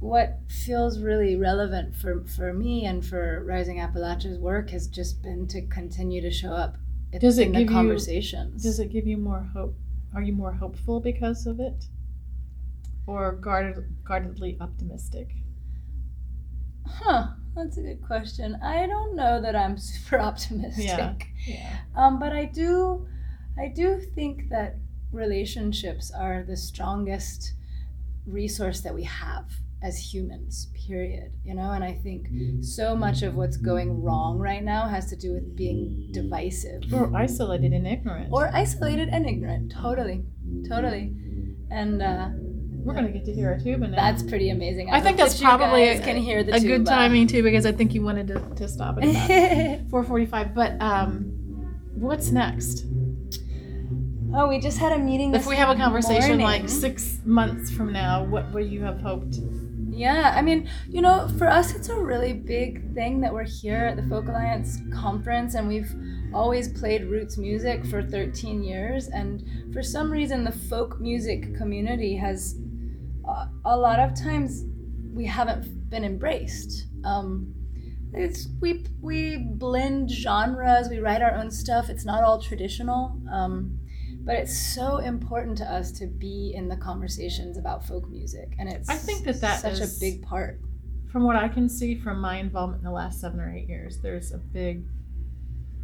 what 0.00 0.38
feels 0.48 0.98
really 1.00 1.34
relevant 1.36 1.96
for, 1.96 2.24
for 2.26 2.52
me 2.52 2.84
and 2.84 3.04
for 3.04 3.42
Rising 3.46 3.80
Appalachia's 3.80 4.38
work 4.38 4.70
has 4.70 4.86
just 4.86 5.22
been 5.22 5.46
to 5.48 5.62
continue 5.66 6.20
to 6.20 6.30
show 6.30 6.52
up 6.52 6.76
in, 7.12 7.20
Does 7.20 7.38
it 7.38 7.46
in 7.46 7.52
give 7.52 7.58
the 7.66 7.72
you- 7.72 7.78
conversations. 7.78 8.62
does 8.62 8.78
it 8.80 8.90
give 8.92 9.06
you 9.06 9.16
more 9.16 9.48
hope 9.54 9.74
are 10.14 10.22
you 10.22 10.32
more 10.32 10.52
hopeful 10.52 11.00
because 11.00 11.46
of 11.46 11.58
it 11.60 11.86
or 13.06 13.32
guarded, 13.32 13.84
guardedly 14.04 14.56
optimistic 14.60 15.28
Huh, 16.86 17.28
that's 17.56 17.78
a 17.78 17.82
good 17.82 18.02
question. 18.02 18.58
I 18.62 18.86
don't 18.86 19.16
know 19.16 19.40
that 19.40 19.56
I'm 19.56 19.78
super 19.90 20.20
optimistic. 20.20 20.86
Yeah. 20.86 21.14
yeah 21.46 21.76
Um, 21.96 22.18
but 22.18 22.32
I 22.32 22.44
do, 22.44 23.06
I 23.58 23.68
do 23.68 23.98
think 24.14 24.50
that 24.50 24.76
relationships 25.14 26.10
are 26.16 26.42
the 26.46 26.56
strongest 26.56 27.54
resource 28.26 28.80
that 28.80 28.94
we 28.94 29.04
have 29.04 29.46
as 29.82 30.12
humans. 30.14 30.68
Period. 30.86 31.32
You 31.44 31.54
know, 31.54 31.70
and 31.72 31.82
I 31.84 31.92
think 31.92 32.28
so 32.62 32.94
much 32.94 33.22
of 33.22 33.34
what's 33.36 33.56
going 33.56 34.02
wrong 34.02 34.38
right 34.38 34.62
now 34.62 34.86
has 34.88 35.06
to 35.10 35.16
do 35.16 35.32
with 35.32 35.56
being 35.56 36.08
divisive 36.12 36.82
or 36.92 37.10
isolated 37.16 37.72
and 37.72 37.86
ignorant 37.86 38.28
or 38.32 38.50
isolated 38.52 39.08
and 39.10 39.26
ignorant. 39.26 39.72
Totally, 39.72 40.24
totally. 40.68 41.14
And 41.70 42.02
uh, 42.02 42.28
we're 42.84 42.92
going 42.92 43.06
to 43.06 43.12
get 43.12 43.24
to 43.24 43.32
hear 43.32 43.52
a 43.54 43.58
tuba 43.60 43.88
now 43.88 43.96
that's 43.96 44.22
pretty 44.22 44.50
amazing. 44.50 44.90
I 44.90 45.00
think 45.00 45.16
that's 45.16 45.38
that 45.40 45.42
probably 45.58 45.88
a- 45.88 46.00
can 46.02 46.16
hear 46.18 46.44
the 46.44 46.54
a 46.54 46.60
good 46.60 46.78
tuba. 46.84 46.90
timing 46.90 47.26
too 47.26 47.42
because 47.42 47.64
I 47.64 47.72
think 47.72 47.94
you 47.94 48.02
wanted 48.02 48.28
to, 48.28 48.40
to 48.56 48.68
stop 48.68 48.98
at 48.98 49.04
about 49.04 49.88
4:45. 50.06 50.54
But 50.54 50.80
um, 50.82 51.24
what's 51.94 52.30
next? 52.30 52.84
Oh, 54.36 54.48
we 54.48 54.58
just 54.58 54.78
had 54.78 54.90
a 54.90 54.98
meeting. 54.98 55.32
If 55.32 55.46
we 55.46 55.54
have 55.54 55.70
a 55.70 55.76
conversation 55.76 56.40
like 56.40 56.68
six 56.68 57.20
months 57.24 57.70
from 57.70 57.92
now, 57.92 58.24
what 58.24 58.50
would 58.52 58.68
you 58.68 58.82
have 58.82 59.00
hoped? 59.00 59.38
Yeah, 59.88 60.34
I 60.36 60.42
mean, 60.42 60.68
you 60.88 61.02
know, 61.02 61.28
for 61.38 61.48
us, 61.48 61.72
it's 61.72 61.88
a 61.88 61.94
really 61.94 62.32
big 62.32 62.92
thing 62.94 63.20
that 63.20 63.32
we're 63.32 63.44
here 63.44 63.84
at 63.84 63.96
the 63.96 64.02
Folk 64.02 64.26
Alliance 64.26 64.80
conference, 64.92 65.54
and 65.54 65.68
we've 65.68 65.94
always 66.34 66.66
played 66.66 67.04
roots 67.04 67.38
music 67.38 67.86
for 67.86 68.02
13 68.02 68.64
years. 68.64 69.06
And 69.06 69.72
for 69.72 69.84
some 69.84 70.10
reason, 70.10 70.42
the 70.42 70.50
folk 70.50 71.00
music 71.00 71.56
community 71.56 72.16
has 72.16 72.56
uh, 73.28 73.46
a 73.64 73.76
lot 73.76 74.00
of 74.00 74.20
times 74.20 74.64
we 75.12 75.26
haven't 75.26 75.88
been 75.90 76.04
embraced. 76.04 76.86
Um, 77.04 77.54
it's 78.12 78.48
we 78.60 78.84
we 79.00 79.38
blend 79.38 80.10
genres, 80.10 80.88
we 80.88 80.98
write 80.98 81.22
our 81.22 81.34
own 81.34 81.52
stuff. 81.52 81.88
It's 81.88 82.04
not 82.04 82.24
all 82.24 82.40
traditional. 82.40 83.16
Um, 83.32 83.78
but 84.24 84.36
it's 84.36 84.56
so 84.56 84.98
important 84.98 85.56
to 85.58 85.64
us 85.64 85.92
to 85.92 86.06
be 86.06 86.52
in 86.54 86.68
the 86.68 86.76
conversations 86.76 87.56
about 87.58 87.86
folk 87.86 88.08
music, 88.08 88.54
and 88.58 88.68
it's 88.68 88.88
I 88.88 88.96
think 88.96 89.24
that 89.24 89.40
that's 89.40 89.62
such 89.62 89.80
is- 89.80 89.96
a 89.96 90.00
big 90.00 90.22
part. 90.22 90.60
From 91.12 91.22
what 91.22 91.36
I 91.36 91.46
can 91.48 91.68
see 91.68 91.94
from 91.94 92.20
my 92.20 92.38
involvement 92.38 92.80
in 92.80 92.84
the 92.84 92.90
last 92.90 93.20
seven 93.20 93.38
or 93.38 93.48
eight 93.54 93.68
years, 93.68 93.98
there's 94.00 94.32
a 94.32 94.38
big, 94.38 94.84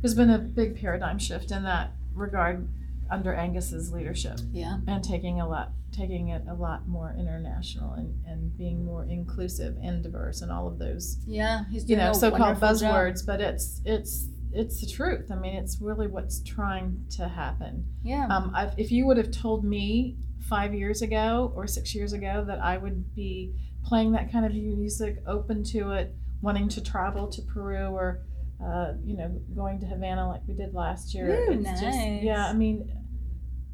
there's 0.02 0.14
been 0.14 0.30
a 0.30 0.38
big 0.38 0.80
paradigm 0.80 1.18
shift 1.18 1.50
in 1.52 1.62
that 1.64 1.92
regard. 2.14 2.68
under 3.12 3.32
Aengus's 3.34 3.90
leadership 3.92 4.38
Yeah. 4.52 4.78
and 4.86 5.02
taking 5.02 5.40
a 5.40 5.48
lot 5.48 5.72
taking 5.90 6.28
it 6.28 6.42
a 6.48 6.54
lot 6.54 6.86
more 6.86 7.12
international 7.18 7.94
and, 7.94 8.14
and 8.24 8.56
being 8.56 8.84
more 8.84 9.04
inclusive 9.04 9.76
and 9.82 10.00
diverse 10.00 10.42
and 10.42 10.52
all 10.52 10.68
of 10.68 10.78
those 10.78 11.18
Yeah. 11.26 11.64
He's 11.72 11.90
you 11.90 11.96
know 11.96 12.12
so-called 12.12 12.40
wonderful 12.60 12.76
job. 12.76 12.94
buzzwords 12.94 13.26
but 13.26 13.40
it's 13.40 13.80
it's 13.84 14.28
it's 14.52 14.80
the 14.80 14.86
truth 14.86 15.30
i 15.30 15.34
mean 15.34 15.54
it's 15.54 15.80
really 15.80 16.06
what's 16.06 16.42
trying 16.42 17.04
to 17.10 17.28
happen 17.28 17.84
Yeah. 18.02 18.26
um, 18.28 18.52
I've, 18.54 18.78
if 18.78 18.90
you 18.90 19.06
would 19.06 19.16
have 19.16 19.30
told 19.30 19.64
me 19.64 20.16
five 20.48 20.74
years 20.74 21.02
ago 21.02 21.52
or 21.54 21.66
six 21.66 21.94
years 21.94 22.12
ago 22.12 22.44
that 22.46 22.58
i 22.60 22.76
would 22.76 23.14
be 23.14 23.54
playing 23.84 24.12
that 24.12 24.30
kind 24.32 24.44
of 24.44 24.52
music 24.52 25.22
open 25.26 25.62
to 25.64 25.92
it 25.92 26.14
wanting 26.42 26.68
to 26.70 26.82
travel 26.82 27.28
to 27.28 27.42
peru 27.42 27.86
or 27.88 28.22
uh, 28.64 28.92
you 29.04 29.16
know 29.16 29.28
going 29.54 29.78
to 29.80 29.86
havana 29.86 30.28
like 30.28 30.40
we 30.46 30.54
did 30.54 30.74
last 30.74 31.14
year 31.14 31.30
Ooh, 31.30 31.52
it's 31.52 31.80
just 31.80 31.82
nice. 31.98 32.22
yeah 32.22 32.46
i 32.46 32.52
mean 32.52 32.90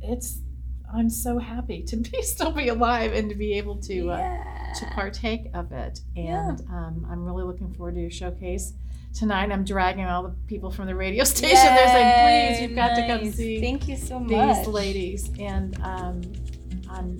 it's 0.03 0.41
i'm 0.95 1.09
so 1.11 1.39
happy 1.39 1.83
to 1.83 1.97
be 1.97 2.23
still 2.23 2.53
be 2.53 2.69
alive 2.69 3.13
and 3.13 3.29
to 3.31 3.35
be 3.35 3.55
able 3.55 3.77
to 3.77 4.11
uh, 4.11 4.19
yeah. 4.19 4.73
to 4.79 4.87
partake 4.95 5.47
of 5.55 5.73
it. 5.73 6.01
Yeah. 6.15 6.51
And 6.51 6.61
um, 6.71 7.07
I'm 7.11 7.25
really 7.25 7.45
looking 7.45 7.73
forward 7.73 7.95
to 7.95 8.01
your 8.01 8.11
showcase 8.11 8.73
tonight. 9.17 9.51
I'm 9.51 9.65
dragging 9.65 10.05
all 10.05 10.23
the 10.25 10.35
people 10.47 10.71
from 10.71 10.87
the 10.87 10.95
radio 10.95 11.25
station. 11.37 11.57
They're 11.75 11.89
saying, 11.89 12.55
please, 12.55 12.63
you've 12.63 12.77
got 12.77 12.95
to 12.97 13.07
come 13.07 13.25
Nice. 13.25 13.35
see 13.37 13.61
Thank 13.61 13.89
you 13.89 13.97
so 13.97 14.19
these 14.21 14.31
much. 14.31 14.67
ladies. 14.67 15.31
And 15.39 15.77
um, 15.83 16.21
I'm, 16.91 17.19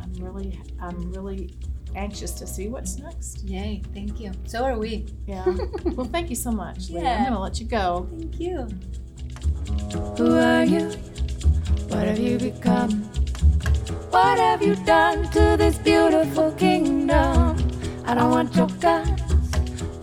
I'm 0.00 0.12
really, 0.20 0.58
I'm 0.80 1.12
really 1.12 1.54
anxious 1.94 2.32
to 2.32 2.46
see 2.46 2.68
what's 2.68 2.98
next. 2.98 3.42
Yay. 3.44 3.82
Thank 3.94 4.20
you. 4.20 4.32
So 4.46 4.64
are 4.64 4.78
we. 4.78 5.06
Yeah. 5.26 5.44
well, 5.84 6.06
thank 6.06 6.28
you 6.30 6.36
so 6.36 6.50
much, 6.50 6.90
Leah. 6.90 7.08
I'm 7.08 7.22
going 7.24 7.32
to 7.34 7.38
let 7.40 7.60
you 7.60 7.66
go. 7.66 8.08
Thank 8.10 8.40
you. 8.40 8.68
Who 10.16 10.36
are 10.38 10.64
you? 10.64 10.90
What 11.88 12.06
have 12.06 12.18
you 12.18 12.38
become? 12.38 12.90
What 14.10 14.38
have 14.38 14.62
you 14.62 14.74
done 14.84 15.30
to 15.32 15.56
this 15.58 15.78
beautiful 15.78 16.52
kingdom? 16.52 17.56
I 18.06 18.14
don't 18.14 18.30
want 18.30 18.54
your 18.56 18.66
guns. 18.80 19.20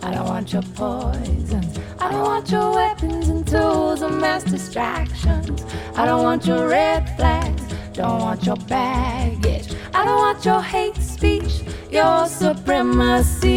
I 0.06 0.14
don't 0.14 0.28
want 0.28 0.52
your 0.52 0.62
poisons. 0.62 1.80
I 1.98 2.12
don't 2.12 2.22
want 2.22 2.48
your 2.48 2.72
weapons 2.72 3.28
and 3.28 3.44
tools 3.44 4.02
of 4.02 4.12
mass 4.12 4.44
distractions. 4.44 5.64
I 5.96 6.06
don't 6.06 6.22
want 6.22 6.46
your 6.46 6.68
red 6.68 7.16
flags. 7.16 7.60
Don't 7.92 8.20
want 8.20 8.46
your 8.46 8.54
baggage. 8.54 9.74
I 9.92 10.04
don't 10.04 10.18
want 10.18 10.44
your 10.44 10.62
hate 10.62 10.94
speech, 10.98 11.62
your 11.90 12.28
supremacy. 12.28 13.48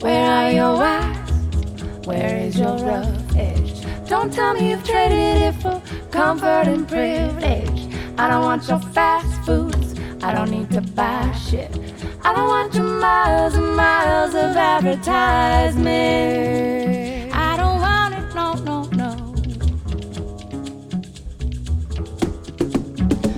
Where 0.00 0.30
are 0.32 0.50
your 0.50 0.82
eyes? 0.82 1.32
Where 2.04 2.38
is 2.38 2.58
your 2.58 2.76
rough 2.76 3.36
edge? 3.36 3.86
Don't 4.08 4.32
tell 4.32 4.54
me 4.54 4.70
you've 4.70 4.82
traded 4.82 5.42
it 5.42 5.54
for 5.62 5.80
comfort 6.10 6.66
and 6.66 6.88
privilege. 6.88 7.85
I 8.18 8.28
don't 8.28 8.42
want 8.42 8.66
your 8.66 8.80
fast 8.80 9.44
foods. 9.44 9.94
I 10.22 10.32
don't 10.34 10.50
need 10.50 10.70
to 10.70 10.80
buy 10.80 11.30
shit. 11.32 11.70
I 12.24 12.32
don't 12.34 12.48
want 12.48 12.74
your 12.74 12.84
miles 12.84 13.54
and 13.54 13.76
miles 13.76 14.34
of 14.34 14.56
advertisement. 14.56 17.34
I 17.34 17.56
don't 17.58 17.78
want 17.78 18.14
it, 18.14 18.34
no, 18.34 18.54
no, 18.64 18.84
no. 18.96 19.34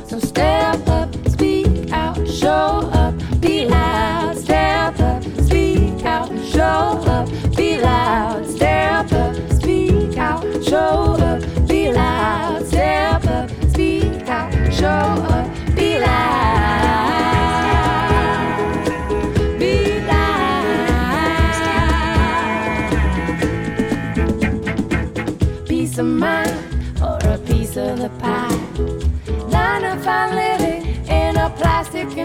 So 0.06 0.20
step 0.20 0.86
up, 0.88 1.12
speak 1.28 1.90
out, 1.92 2.24
show 2.28 2.88
up, 2.92 3.14
be 3.40 3.66
loud. 3.66 4.38
Step 4.38 5.00
up, 5.00 5.24
speak 5.42 6.04
out, 6.04 6.28
show 6.46 7.02
up, 7.06 7.28
be 7.56 7.80
loud. 7.80 8.46
Step 8.46 9.10
up, 9.12 9.34
speak 9.60 10.16
out, 10.16 10.44
show 10.64 11.14
up, 11.14 11.17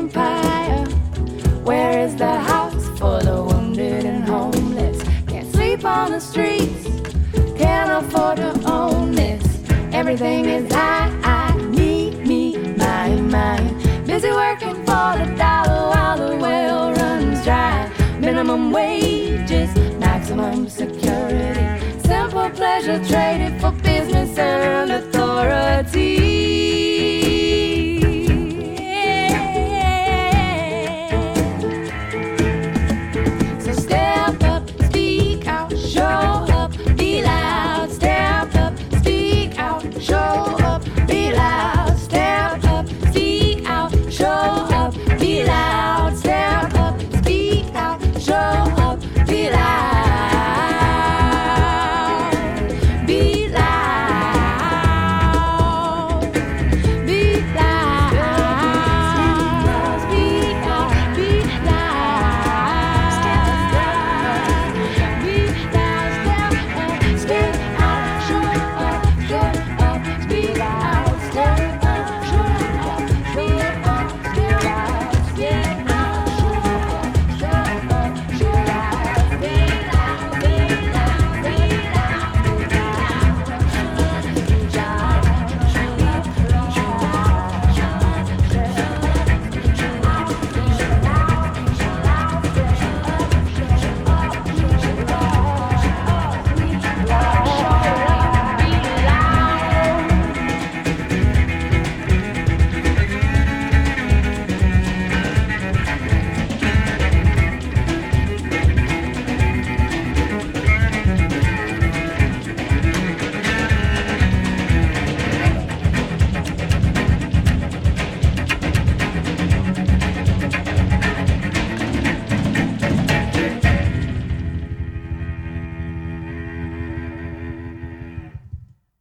empire. 0.03 0.83
Where 1.63 1.99
is 2.05 2.15
the 2.17 2.35
house 2.51 2.85
for 2.99 3.21
the 3.27 3.37
wounded 3.47 4.03
and 4.05 4.23
homeless? 4.25 5.01
Can't 5.27 5.49
sleep 5.55 5.85
on 5.85 6.11
the 6.11 6.19
streets, 6.19 6.83
can't 7.61 7.91
afford 7.99 8.37
to 8.37 8.51
own 8.69 9.13
this. 9.13 9.43
Everything 9.99 10.43
is 10.57 10.65
I, 10.73 10.97
I, 11.23 11.55
me, 11.77 12.11
me, 12.29 12.41
my, 12.81 13.07
mine. 13.35 13.69
Busy 14.05 14.31
working 14.31 14.75
for 14.87 15.09
the 15.19 15.27
dollar 15.37 15.81
while 15.93 16.17
the 16.23 16.35
well 16.35 16.91
runs 17.01 17.41
dry. 17.45 17.89
Minimum 18.19 18.71
wages, 18.71 19.69
maximum 19.99 20.67
security. 20.67 21.65
Simple 22.11 22.49
pleasure 22.49 22.99
traded 23.11 23.53
for 23.61 23.71
business 23.71 24.37
and 24.37 24.91
authority. 24.91 26.12